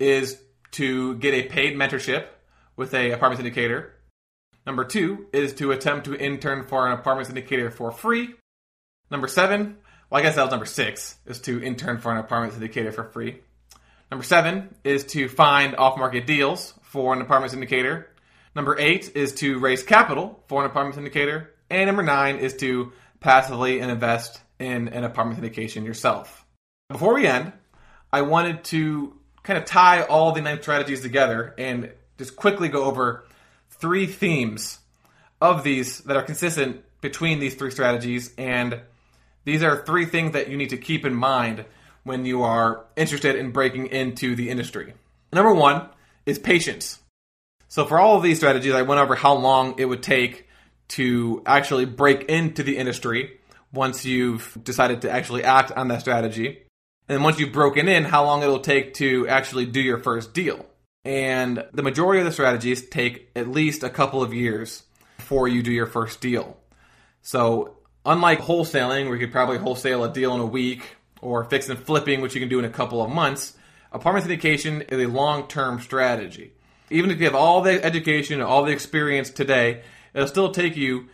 is 0.00 0.38
to 0.72 1.14
get 1.16 1.34
a 1.34 1.44
paid 1.44 1.76
mentorship 1.76 2.26
with 2.74 2.92
a 2.94 3.12
apartment 3.12 3.42
syndicator. 3.42 3.90
Number 4.66 4.84
two 4.84 5.26
is 5.32 5.54
to 5.54 5.70
attempt 5.70 6.06
to 6.06 6.16
intern 6.16 6.64
for 6.64 6.86
an 6.86 6.92
apartment 6.92 7.28
syndicator 7.28 7.72
for 7.72 7.92
free. 7.92 8.34
Number 9.10 9.28
seven, 9.28 9.76
well, 10.10 10.20
I 10.20 10.22
guess 10.22 10.34
that 10.34 10.42
was 10.42 10.50
number 10.50 10.66
six, 10.66 11.16
is 11.24 11.40
to 11.42 11.62
intern 11.62 11.98
for 11.98 12.10
an 12.10 12.18
apartment 12.18 12.54
syndicator 12.54 12.92
for 12.92 13.04
free. 13.04 13.38
Number 14.10 14.24
seven 14.24 14.74
is 14.82 15.04
to 15.04 15.28
find 15.28 15.76
off 15.76 15.98
market 15.98 16.26
deals 16.26 16.74
for 16.82 17.12
an 17.12 17.20
apartment 17.20 17.52
syndicator. 17.52 18.06
Number 18.54 18.76
eight 18.78 19.12
is 19.14 19.34
to 19.36 19.58
raise 19.58 19.82
capital 19.82 20.42
for 20.48 20.64
an 20.64 20.70
apartment 20.70 20.96
syndicator. 20.96 21.48
And 21.70 21.86
number 21.86 22.02
nine 22.02 22.38
is 22.38 22.54
to 22.56 22.92
passively 23.20 23.80
invest 23.80 24.40
in 24.58 24.88
an 24.88 25.04
apartment 25.04 25.40
syndication 25.40 25.84
yourself. 25.84 26.44
Before 26.88 27.14
we 27.14 27.26
end, 27.26 27.52
I 28.12 28.22
wanted 28.22 28.64
to 28.64 29.16
kind 29.42 29.58
of 29.58 29.64
tie 29.64 30.02
all 30.02 30.32
the 30.32 30.40
nine 30.40 30.62
strategies 30.62 31.02
together 31.02 31.54
and 31.58 31.92
just 32.18 32.36
quickly 32.36 32.68
go 32.68 32.84
over 32.84 33.25
three 33.78 34.06
themes 34.06 34.78
of 35.40 35.64
these 35.64 36.00
that 36.00 36.16
are 36.16 36.22
consistent 36.22 36.82
between 37.00 37.38
these 37.38 37.54
three 37.54 37.70
strategies. 37.70 38.32
And 38.38 38.80
these 39.44 39.62
are 39.62 39.84
three 39.84 40.06
things 40.06 40.32
that 40.32 40.48
you 40.48 40.56
need 40.56 40.70
to 40.70 40.76
keep 40.76 41.04
in 41.04 41.14
mind 41.14 41.64
when 42.04 42.24
you 42.24 42.42
are 42.42 42.84
interested 42.96 43.36
in 43.36 43.50
breaking 43.50 43.88
into 43.88 44.36
the 44.36 44.50
industry. 44.50 44.94
Number 45.32 45.54
one 45.54 45.88
is 46.24 46.38
patience. 46.38 47.00
So 47.68 47.84
for 47.84 47.98
all 47.98 48.16
of 48.16 48.22
these 48.22 48.38
strategies, 48.38 48.72
I 48.72 48.82
went 48.82 49.00
over 49.00 49.14
how 49.14 49.34
long 49.34 49.74
it 49.78 49.84
would 49.84 50.02
take 50.02 50.46
to 50.88 51.42
actually 51.44 51.84
break 51.84 52.24
into 52.24 52.62
the 52.62 52.76
industry 52.76 53.40
once 53.72 54.04
you've 54.04 54.56
decided 54.62 55.02
to 55.02 55.10
actually 55.10 55.42
act 55.42 55.72
on 55.72 55.88
that 55.88 56.00
strategy. 56.00 56.46
And 57.08 57.16
then 57.16 57.22
once 57.22 57.38
you've 57.38 57.52
broken 57.52 57.88
in, 57.88 58.04
how 58.04 58.24
long 58.24 58.42
it'll 58.42 58.60
take 58.60 58.94
to 58.94 59.28
actually 59.28 59.66
do 59.66 59.80
your 59.80 59.98
first 59.98 60.32
deal. 60.32 60.64
And 61.06 61.64
the 61.72 61.82
majority 61.82 62.20
of 62.20 62.26
the 62.26 62.32
strategies 62.32 62.88
take 62.88 63.30
at 63.36 63.48
least 63.48 63.82
a 63.82 63.90
couple 63.90 64.22
of 64.22 64.34
years 64.34 64.82
before 65.16 65.48
you 65.48 65.62
do 65.62 65.72
your 65.72 65.86
first 65.86 66.20
deal. 66.20 66.56
So, 67.22 67.76
unlike 68.04 68.40
wholesaling, 68.40 69.06
where 69.06 69.14
you 69.14 69.26
could 69.26 69.32
probably 69.32 69.58
wholesale 69.58 70.04
a 70.04 70.12
deal 70.12 70.34
in 70.34 70.40
a 70.40 70.46
week, 70.46 70.96
or 71.22 71.44
fix 71.44 71.68
and 71.68 71.78
flipping, 71.78 72.20
which 72.20 72.34
you 72.34 72.40
can 72.40 72.48
do 72.48 72.58
in 72.58 72.64
a 72.64 72.70
couple 72.70 73.02
of 73.02 73.10
months, 73.10 73.56
apartment 73.92 74.26
syndication 74.26 74.92
is 74.92 75.06
a 75.06 75.08
long 75.08 75.46
term 75.48 75.80
strategy 75.80 76.52
even 76.90 77.10
if 77.10 77.18
you 77.18 77.24
have 77.24 77.34
all 77.34 77.62
the 77.62 77.82
education 77.84 78.34
and 78.34 78.42
all 78.42 78.64
the 78.64 78.72
experience 78.72 79.30
today, 79.30 79.82
it'll 80.14 80.28
still 80.28 80.52
take 80.52 80.76
you 80.76 81.08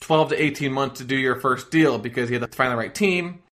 12 0.00 0.30
to 0.30 0.42
18 0.42 0.72
months 0.72 0.98
to 0.98 1.04
do 1.04 1.16
your 1.16 1.36
first 1.36 1.70
deal 1.70 1.98
because 1.98 2.30
you 2.30 2.38
have 2.38 2.50
to 2.50 2.56
find 2.56 2.72
the 2.72 2.76
right 2.76 2.94
team. 2.94 3.42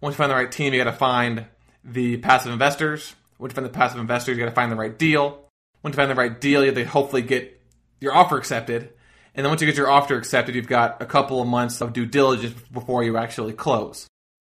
Once 0.00 0.14
you 0.14 0.16
find 0.16 0.30
the 0.30 0.34
right 0.34 0.50
team, 0.50 0.72
you 0.72 0.82
got 0.82 0.90
to 0.90 0.96
find 0.96 1.46
the 1.84 2.16
passive 2.18 2.52
investors. 2.52 3.14
Once 3.40 3.52
you 3.52 3.54
find 3.54 3.66
the 3.66 3.70
passive 3.70 3.98
investors, 3.98 4.36
you 4.36 4.44
got 4.44 4.50
to 4.50 4.54
find 4.54 4.70
the 4.70 4.76
right 4.76 4.98
deal. 4.98 5.48
Once 5.82 5.94
you 5.94 5.96
find 5.96 6.10
the 6.10 6.14
right 6.14 6.40
deal, 6.40 6.60
you 6.60 6.66
have 6.66 6.74
to 6.74 6.84
hopefully 6.84 7.22
get 7.22 7.58
your 7.98 8.14
offer 8.14 8.36
accepted. 8.36 8.90
And 9.34 9.44
then 9.44 9.50
once 9.50 9.62
you 9.62 9.66
get 9.66 9.76
your 9.76 9.90
offer 9.90 10.16
accepted, 10.16 10.54
you've 10.54 10.68
got 10.68 11.00
a 11.00 11.06
couple 11.06 11.40
of 11.40 11.48
months 11.48 11.80
of 11.80 11.94
due 11.94 12.04
diligence 12.04 12.54
before 12.70 13.02
you 13.02 13.16
actually 13.16 13.54
close. 13.54 14.06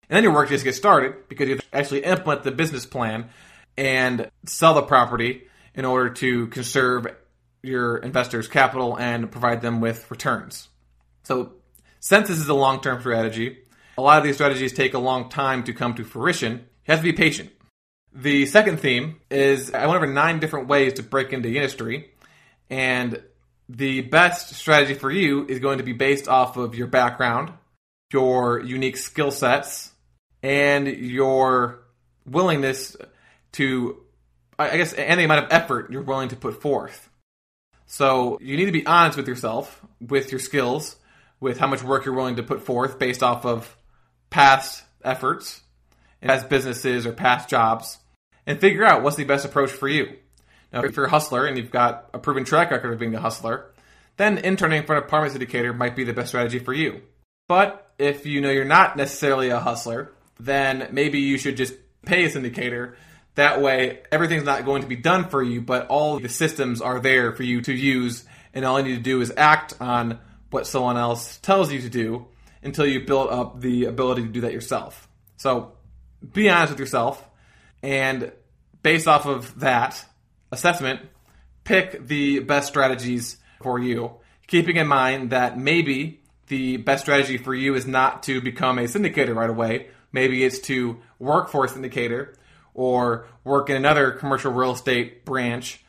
And 0.08 0.16
then 0.16 0.22
your 0.22 0.34
work 0.34 0.50
just 0.50 0.64
gets 0.64 0.76
started 0.76 1.28
because 1.28 1.48
you 1.48 1.54
have 1.54 1.70
to 1.70 1.76
actually 1.76 2.04
implement 2.04 2.42
the 2.42 2.50
business 2.50 2.84
plan 2.84 3.30
and 3.78 4.30
sell 4.44 4.74
the 4.74 4.82
property 4.82 5.44
in 5.74 5.86
order 5.86 6.10
to 6.10 6.48
conserve 6.48 7.06
your 7.62 7.96
investors' 7.96 8.48
capital 8.48 8.98
and 8.98 9.32
provide 9.32 9.62
them 9.62 9.80
with 9.80 10.10
returns. 10.10 10.68
So, 11.22 11.54
since 12.00 12.28
this 12.28 12.38
is 12.38 12.48
a 12.48 12.54
long 12.54 12.82
term 12.82 13.00
strategy, 13.00 13.58
a 13.96 14.02
lot 14.02 14.18
of 14.18 14.24
these 14.24 14.34
strategies 14.34 14.74
take 14.74 14.92
a 14.92 14.98
long 14.98 15.30
time 15.30 15.64
to 15.64 15.72
come 15.72 15.94
to 15.94 16.04
fruition. 16.04 16.52
You 16.52 16.92
have 16.92 16.98
to 16.98 17.04
be 17.04 17.14
patient. 17.14 17.50
The 18.14 18.46
second 18.46 18.78
theme 18.78 19.20
is 19.28 19.74
I 19.74 19.86
went 19.86 19.96
over 19.96 20.06
nine 20.06 20.38
different 20.38 20.68
ways 20.68 20.94
to 20.94 21.02
break 21.02 21.32
into 21.32 21.48
industry, 21.48 22.10
and 22.70 23.20
the 23.68 24.02
best 24.02 24.54
strategy 24.54 24.94
for 24.94 25.10
you 25.10 25.46
is 25.46 25.58
going 25.58 25.78
to 25.78 25.84
be 25.84 25.94
based 25.94 26.28
off 26.28 26.56
of 26.56 26.76
your 26.76 26.86
background, 26.86 27.52
your 28.12 28.60
unique 28.60 28.98
skill 28.98 29.32
sets, 29.32 29.90
and 30.44 30.86
your 30.86 31.82
willingness 32.24 32.96
to, 33.52 34.00
I 34.58 34.76
guess, 34.76 34.92
the 34.92 35.24
amount 35.24 35.46
of 35.46 35.50
effort 35.50 35.90
you're 35.90 36.02
willing 36.02 36.28
to 36.28 36.36
put 36.36 36.62
forth. 36.62 37.10
So 37.86 38.38
you 38.40 38.56
need 38.56 38.66
to 38.66 38.72
be 38.72 38.86
honest 38.86 39.16
with 39.16 39.26
yourself, 39.26 39.80
with 40.00 40.30
your 40.30 40.38
skills, 40.38 40.96
with 41.40 41.58
how 41.58 41.66
much 41.66 41.82
work 41.82 42.04
you're 42.04 42.14
willing 42.14 42.36
to 42.36 42.42
put 42.44 42.62
forth 42.62 42.98
based 42.98 43.24
off 43.24 43.44
of 43.44 43.76
past 44.30 44.84
efforts, 45.02 45.62
as 46.22 46.44
businesses 46.44 47.06
or 47.06 47.12
past 47.12 47.48
jobs, 47.48 47.98
and 48.46 48.60
figure 48.60 48.84
out 48.84 49.02
what's 49.02 49.16
the 49.16 49.24
best 49.24 49.44
approach 49.44 49.70
for 49.70 49.88
you. 49.88 50.16
Now, 50.72 50.82
if 50.82 50.96
you're 50.96 51.06
a 51.06 51.10
hustler 51.10 51.46
and 51.46 51.56
you've 51.56 51.70
got 51.70 52.10
a 52.12 52.18
proven 52.18 52.44
track 52.44 52.70
record 52.70 52.92
of 52.92 52.98
being 52.98 53.14
a 53.14 53.20
hustler, 53.20 53.70
then 54.16 54.38
interning 54.38 54.84
for 54.84 54.96
an 54.96 55.02
apartment 55.02 55.34
syndicator 55.34 55.76
might 55.76 55.96
be 55.96 56.04
the 56.04 56.12
best 56.12 56.28
strategy 56.28 56.58
for 56.58 56.72
you. 56.72 57.02
But 57.48 57.92
if 57.98 58.26
you 58.26 58.40
know 58.40 58.50
you're 58.50 58.64
not 58.64 58.96
necessarily 58.96 59.50
a 59.50 59.60
hustler, 59.60 60.12
then 60.40 60.88
maybe 60.92 61.20
you 61.20 61.38
should 61.38 61.56
just 61.56 61.74
pay 62.04 62.24
a 62.24 62.30
syndicator. 62.30 62.94
That 63.34 63.60
way, 63.60 64.00
everything's 64.10 64.44
not 64.44 64.64
going 64.64 64.82
to 64.82 64.88
be 64.88 64.96
done 64.96 65.28
for 65.28 65.42
you, 65.42 65.60
but 65.60 65.88
all 65.88 66.18
the 66.18 66.28
systems 66.28 66.80
are 66.80 67.00
there 67.00 67.32
for 67.32 67.42
you 67.42 67.60
to 67.62 67.72
use, 67.72 68.24
and 68.52 68.64
all 68.64 68.78
you 68.80 68.86
need 68.86 68.96
to 68.96 69.02
do 69.02 69.20
is 69.20 69.32
act 69.36 69.74
on 69.80 70.18
what 70.50 70.66
someone 70.66 70.96
else 70.96 71.38
tells 71.38 71.72
you 71.72 71.80
to 71.82 71.90
do 71.90 72.26
until 72.62 72.86
you 72.86 73.00
build 73.00 73.30
up 73.30 73.60
the 73.60 73.84
ability 73.84 74.22
to 74.22 74.28
do 74.28 74.40
that 74.42 74.52
yourself. 74.52 75.08
So, 75.36 75.72
be 76.32 76.48
honest 76.48 76.70
with 76.70 76.80
yourself, 76.80 77.22
and 77.84 78.32
based 78.82 79.06
off 79.06 79.26
of 79.26 79.60
that 79.60 80.02
assessment, 80.50 81.00
pick 81.64 82.06
the 82.06 82.38
best 82.38 82.66
strategies 82.66 83.36
for 83.62 83.78
you, 83.78 84.12
keeping 84.46 84.76
in 84.76 84.86
mind 84.86 85.30
that 85.30 85.58
maybe 85.58 86.22
the 86.46 86.78
best 86.78 87.04
strategy 87.04 87.36
for 87.36 87.54
you 87.54 87.74
is 87.74 87.86
not 87.86 88.22
to 88.22 88.40
become 88.40 88.78
a 88.78 88.84
syndicator 88.84 89.36
right 89.36 89.50
away. 89.50 89.88
Maybe 90.12 90.44
it's 90.44 90.60
to 90.60 90.98
work 91.18 91.50
for 91.50 91.66
a 91.66 91.68
syndicator 91.68 92.34
or 92.72 93.26
work 93.44 93.68
in 93.68 93.76
another 93.76 94.12
commercial 94.12 94.50
real 94.50 94.72
estate 94.72 95.26
branch 95.26 95.84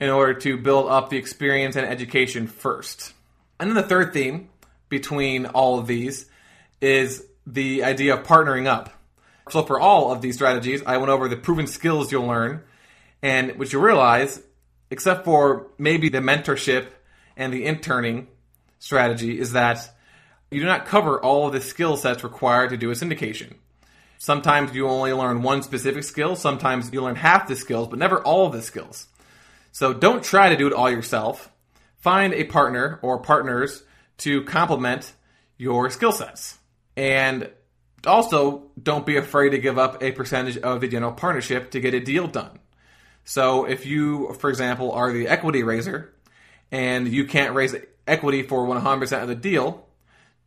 in 0.00 0.08
order 0.08 0.32
to 0.40 0.56
build 0.56 0.88
up 0.88 1.10
the 1.10 1.18
experience 1.18 1.76
and 1.76 1.86
education 1.86 2.46
first. 2.46 3.12
And 3.60 3.68
then 3.68 3.76
the 3.76 3.82
third 3.82 4.14
theme 4.14 4.48
between 4.88 5.44
all 5.46 5.78
of 5.78 5.86
these 5.86 6.30
is 6.80 7.26
the 7.46 7.84
idea 7.84 8.14
of 8.14 8.26
partnering 8.26 8.66
up. 8.66 8.95
So 9.48 9.62
for 9.62 9.78
all 9.78 10.10
of 10.10 10.20
these 10.20 10.34
strategies, 10.34 10.82
I 10.84 10.96
went 10.96 11.10
over 11.10 11.28
the 11.28 11.36
proven 11.36 11.66
skills 11.66 12.10
you'll 12.10 12.26
learn, 12.26 12.62
and 13.22 13.58
what 13.58 13.72
you 13.72 13.80
realize, 13.80 14.42
except 14.90 15.24
for 15.24 15.68
maybe 15.78 16.08
the 16.08 16.18
mentorship 16.18 16.86
and 17.36 17.52
the 17.52 17.64
interning 17.64 18.26
strategy, 18.78 19.38
is 19.38 19.52
that 19.52 19.88
you 20.50 20.60
do 20.60 20.66
not 20.66 20.86
cover 20.86 21.20
all 21.20 21.46
of 21.46 21.52
the 21.52 21.60
skill 21.60 21.96
sets 21.96 22.24
required 22.24 22.70
to 22.70 22.76
do 22.76 22.90
a 22.90 22.94
syndication. 22.94 23.54
Sometimes 24.18 24.74
you 24.74 24.88
only 24.88 25.12
learn 25.12 25.42
one 25.42 25.62
specific 25.62 26.02
skill, 26.04 26.36
sometimes 26.36 26.92
you 26.92 27.02
learn 27.02 27.16
half 27.16 27.46
the 27.46 27.56
skills, 27.56 27.88
but 27.88 27.98
never 27.98 28.20
all 28.22 28.46
of 28.46 28.52
the 28.52 28.62
skills. 28.62 29.06
So 29.72 29.92
don't 29.92 30.24
try 30.24 30.48
to 30.48 30.56
do 30.56 30.66
it 30.66 30.72
all 30.72 30.90
yourself. 30.90 31.50
Find 31.98 32.32
a 32.32 32.44
partner 32.44 32.98
or 33.02 33.18
partners 33.18 33.82
to 34.18 34.42
complement 34.44 35.12
your 35.58 35.90
skill 35.90 36.12
sets. 36.12 36.56
And 36.96 37.50
also, 38.06 38.70
don't 38.80 39.06
be 39.06 39.16
afraid 39.16 39.50
to 39.50 39.58
give 39.58 39.78
up 39.78 40.02
a 40.02 40.12
percentage 40.12 40.58
of 40.58 40.80
the 40.80 40.88
general 40.88 41.12
partnership 41.12 41.70
to 41.72 41.80
get 41.80 41.94
a 41.94 42.00
deal 42.00 42.26
done. 42.26 42.58
So, 43.24 43.64
if 43.64 43.86
you, 43.86 44.34
for 44.34 44.50
example, 44.50 44.92
are 44.92 45.12
the 45.12 45.28
equity 45.28 45.62
raiser 45.62 46.12
and 46.70 47.08
you 47.08 47.24
can't 47.24 47.54
raise 47.54 47.74
equity 48.06 48.42
for 48.42 48.66
100% 48.66 49.22
of 49.22 49.28
the 49.28 49.34
deal, 49.34 49.86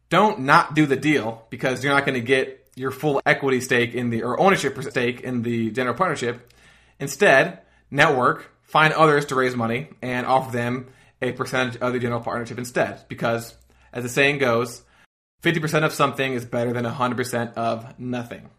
don't 0.09 0.41
not 0.41 0.75
do 0.75 0.85
the 0.85 0.95
deal 0.95 1.45
because 1.49 1.83
you're 1.83 1.93
not 1.93 2.05
going 2.05 2.19
to 2.19 2.25
get 2.25 2.67
your 2.75 2.91
full 2.91 3.21
equity 3.25 3.61
stake 3.61 3.93
in 3.93 4.09
the 4.09 4.23
or 4.23 4.39
ownership 4.39 4.81
stake 4.83 5.21
in 5.21 5.41
the 5.41 5.71
general 5.71 5.95
partnership. 5.95 6.51
Instead, 6.99 7.59
network, 7.91 8.49
find 8.63 8.93
others 8.93 9.25
to 9.25 9.35
raise 9.35 9.55
money 9.55 9.89
and 10.01 10.25
offer 10.25 10.51
them 10.51 10.87
a 11.21 11.31
percentage 11.33 11.79
of 11.81 11.93
the 11.93 11.99
general 11.99 12.21
partnership 12.21 12.57
instead 12.57 13.03
because 13.09 13.55
as 13.91 14.03
the 14.03 14.09
saying 14.09 14.37
goes, 14.37 14.83
50% 15.43 15.83
of 15.83 15.93
something 15.93 16.33
is 16.33 16.45
better 16.45 16.73
than 16.73 16.85
100% 16.85 17.53
of 17.53 17.99
nothing. 17.99 18.49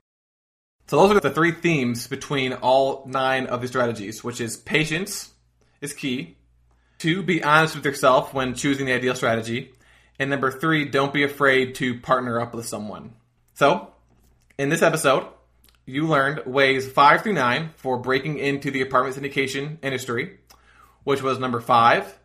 So 0.87 0.97
those 0.97 1.17
are 1.17 1.21
the 1.21 1.31
three 1.31 1.53
themes 1.53 2.09
between 2.09 2.53
all 2.53 3.05
nine 3.07 3.47
of 3.47 3.61
the 3.61 3.69
strategies, 3.69 4.25
which 4.25 4.41
is 4.41 4.57
patience 4.57 5.31
is 5.81 5.93
key. 5.93 6.37
Two, 6.99 7.23
be 7.23 7.45
honest 7.45 7.77
with 7.77 7.85
yourself 7.85 8.35
when 8.35 8.55
choosing 8.55 8.87
the 8.87 8.93
ideal 8.93 9.15
strategy. 9.15 9.73
And 10.19 10.31
number 10.31 10.51
three, 10.51 10.87
don't 10.87 11.15
be 11.15 11.23
afraid 11.23 11.77
to 11.77 12.01
partner 12.01 12.41
up 12.41 12.55
with 12.55 12.67
someone. 12.67 13.15
So, 13.55 13.93
in 14.59 14.69
this 14.69 14.83
episode, 14.83 15.27
you 15.87 16.07
learned 16.07 16.45
ways 16.45 16.91
five 16.91 17.23
through 17.23 17.35
nine 17.35 17.71
for 17.77 17.97
breaking 17.97 18.39
into 18.39 18.71
the 18.71 18.83
apartment 18.83 19.17
syndication 19.17 19.79
industry, 19.83 20.39
which 21.05 21.23
was 21.23 21.39
number 21.39 21.61
five, 21.61 22.19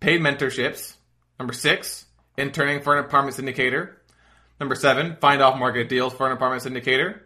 paid 0.00 0.20
mentorships. 0.20 0.94
Number 1.38 1.52
six, 1.52 2.06
interning 2.36 2.80
for 2.80 2.96
an 2.96 3.04
apartment 3.04 3.36
syndicator. 3.36 3.95
Number 4.58 4.74
seven, 4.74 5.16
find 5.20 5.42
off 5.42 5.58
market 5.58 5.88
deals 5.88 6.14
for 6.14 6.26
an 6.26 6.32
apartment 6.32 6.62
syndicator. 6.62 7.20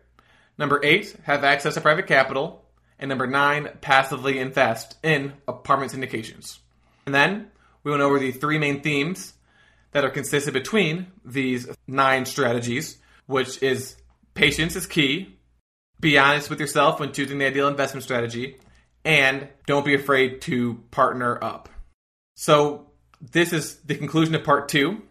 Number 0.58 0.80
eight, 0.82 1.16
have 1.22 1.44
access 1.44 1.74
to 1.74 1.80
private 1.80 2.06
capital. 2.06 2.64
And 2.98 3.08
number 3.08 3.26
nine, 3.26 3.68
passively 3.80 4.38
invest 4.38 4.96
in 5.02 5.32
apartment 5.48 5.92
syndications. 5.92 6.58
And 7.06 7.14
then 7.14 7.50
we 7.82 7.90
went 7.90 8.02
over 8.02 8.18
the 8.18 8.32
three 8.32 8.58
main 8.58 8.82
themes 8.82 9.32
that 9.92 10.04
are 10.04 10.10
consistent 10.10 10.54
between 10.54 11.06
these 11.24 11.68
nine 11.86 12.26
strategies, 12.26 12.98
which 13.26 13.62
is 13.62 13.96
patience 14.34 14.76
is 14.76 14.86
key, 14.86 15.38
be 16.00 16.18
honest 16.18 16.50
with 16.50 16.60
yourself 16.60 17.00
when 17.00 17.12
choosing 17.12 17.38
the 17.38 17.46
ideal 17.46 17.68
investment 17.68 18.04
strategy, 18.04 18.58
and 19.04 19.48
don't 19.66 19.84
be 19.84 19.94
afraid 19.94 20.40
to 20.42 20.82
partner 20.90 21.42
up. 21.42 21.68
So, 22.36 22.86
this 23.20 23.52
is 23.52 23.76
the 23.80 23.96
conclusion 23.96 24.34
of 24.34 24.44
part 24.44 24.68
two. 24.68 25.02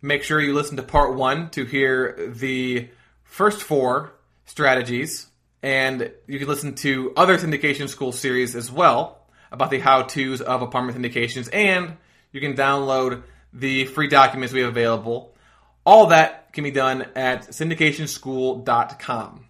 Make 0.00 0.22
sure 0.22 0.40
you 0.40 0.54
listen 0.54 0.76
to 0.76 0.82
part 0.82 1.16
one 1.16 1.50
to 1.50 1.64
hear 1.64 2.30
the 2.32 2.88
first 3.24 3.62
four 3.62 4.12
strategies, 4.44 5.26
and 5.62 6.12
you 6.26 6.38
can 6.38 6.46
listen 6.46 6.74
to 6.76 7.12
other 7.16 7.36
syndication 7.36 7.88
school 7.88 8.12
series 8.12 8.54
as 8.54 8.70
well 8.70 9.26
about 9.50 9.70
the 9.70 9.80
how 9.80 10.02
to's 10.02 10.40
of 10.40 10.62
apartment 10.62 10.98
syndications, 10.98 11.48
and 11.52 11.96
you 12.32 12.40
can 12.40 12.54
download 12.54 13.22
the 13.52 13.86
free 13.86 14.08
documents 14.08 14.54
we 14.54 14.60
have 14.60 14.68
available. 14.68 15.34
All 15.84 16.08
that 16.08 16.52
can 16.52 16.64
be 16.64 16.70
done 16.70 17.06
at 17.16 17.48
syndicationschool.com. 17.48 19.47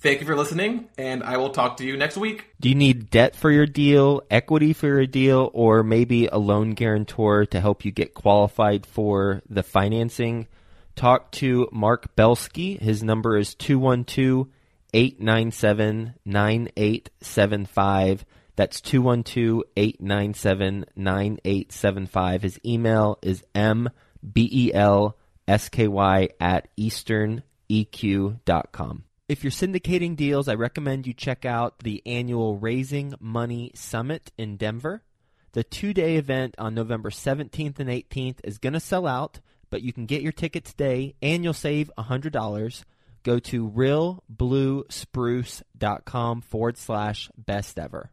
Thank 0.00 0.20
you 0.20 0.26
for 0.26 0.36
listening, 0.36 0.86
and 0.96 1.24
I 1.24 1.38
will 1.38 1.50
talk 1.50 1.78
to 1.78 1.84
you 1.84 1.96
next 1.96 2.16
week. 2.16 2.44
Do 2.60 2.68
you 2.68 2.76
need 2.76 3.10
debt 3.10 3.34
for 3.34 3.50
your 3.50 3.66
deal, 3.66 4.22
equity 4.30 4.72
for 4.72 4.86
your 4.86 5.06
deal, 5.06 5.50
or 5.52 5.82
maybe 5.82 6.28
a 6.28 6.38
loan 6.38 6.74
guarantor 6.74 7.46
to 7.46 7.60
help 7.60 7.84
you 7.84 7.90
get 7.90 8.14
qualified 8.14 8.86
for 8.86 9.42
the 9.50 9.64
financing? 9.64 10.46
Talk 10.94 11.32
to 11.32 11.68
Mark 11.72 12.14
Belsky. 12.14 12.76
His 12.76 13.02
number 13.02 13.36
is 13.36 13.56
212 13.56 14.46
897 14.94 16.14
9875. 16.24 18.24
That's 18.54 18.80
212 18.80 19.64
897 19.76 20.84
9875. 20.94 22.42
His 22.42 22.60
email 22.64 23.18
is 23.20 23.42
mbelsky 23.52 24.72
at 26.40 26.68
easterneq.com. 26.76 29.02
If 29.28 29.44
you're 29.44 29.50
syndicating 29.50 30.16
deals, 30.16 30.48
I 30.48 30.54
recommend 30.54 31.06
you 31.06 31.12
check 31.12 31.44
out 31.44 31.80
the 31.80 32.02
annual 32.06 32.56
Raising 32.56 33.12
Money 33.20 33.70
Summit 33.74 34.32
in 34.38 34.56
Denver. 34.56 35.02
The 35.52 35.62
two 35.62 35.92
day 35.92 36.16
event 36.16 36.54
on 36.56 36.74
November 36.74 37.10
17th 37.10 37.78
and 37.78 37.90
18th 37.90 38.38
is 38.42 38.56
going 38.56 38.72
to 38.72 38.80
sell 38.80 39.06
out, 39.06 39.40
but 39.68 39.82
you 39.82 39.92
can 39.92 40.06
get 40.06 40.22
your 40.22 40.32
ticket 40.32 40.64
today 40.64 41.14
and 41.20 41.44
you'll 41.44 41.52
save 41.52 41.90
$100. 41.98 42.84
Go 43.22 43.38
to 43.38 43.68
realbluespruce.com 43.68 46.40
forward 46.40 46.78
slash 46.78 47.30
best 47.36 47.78
ever. 47.78 48.06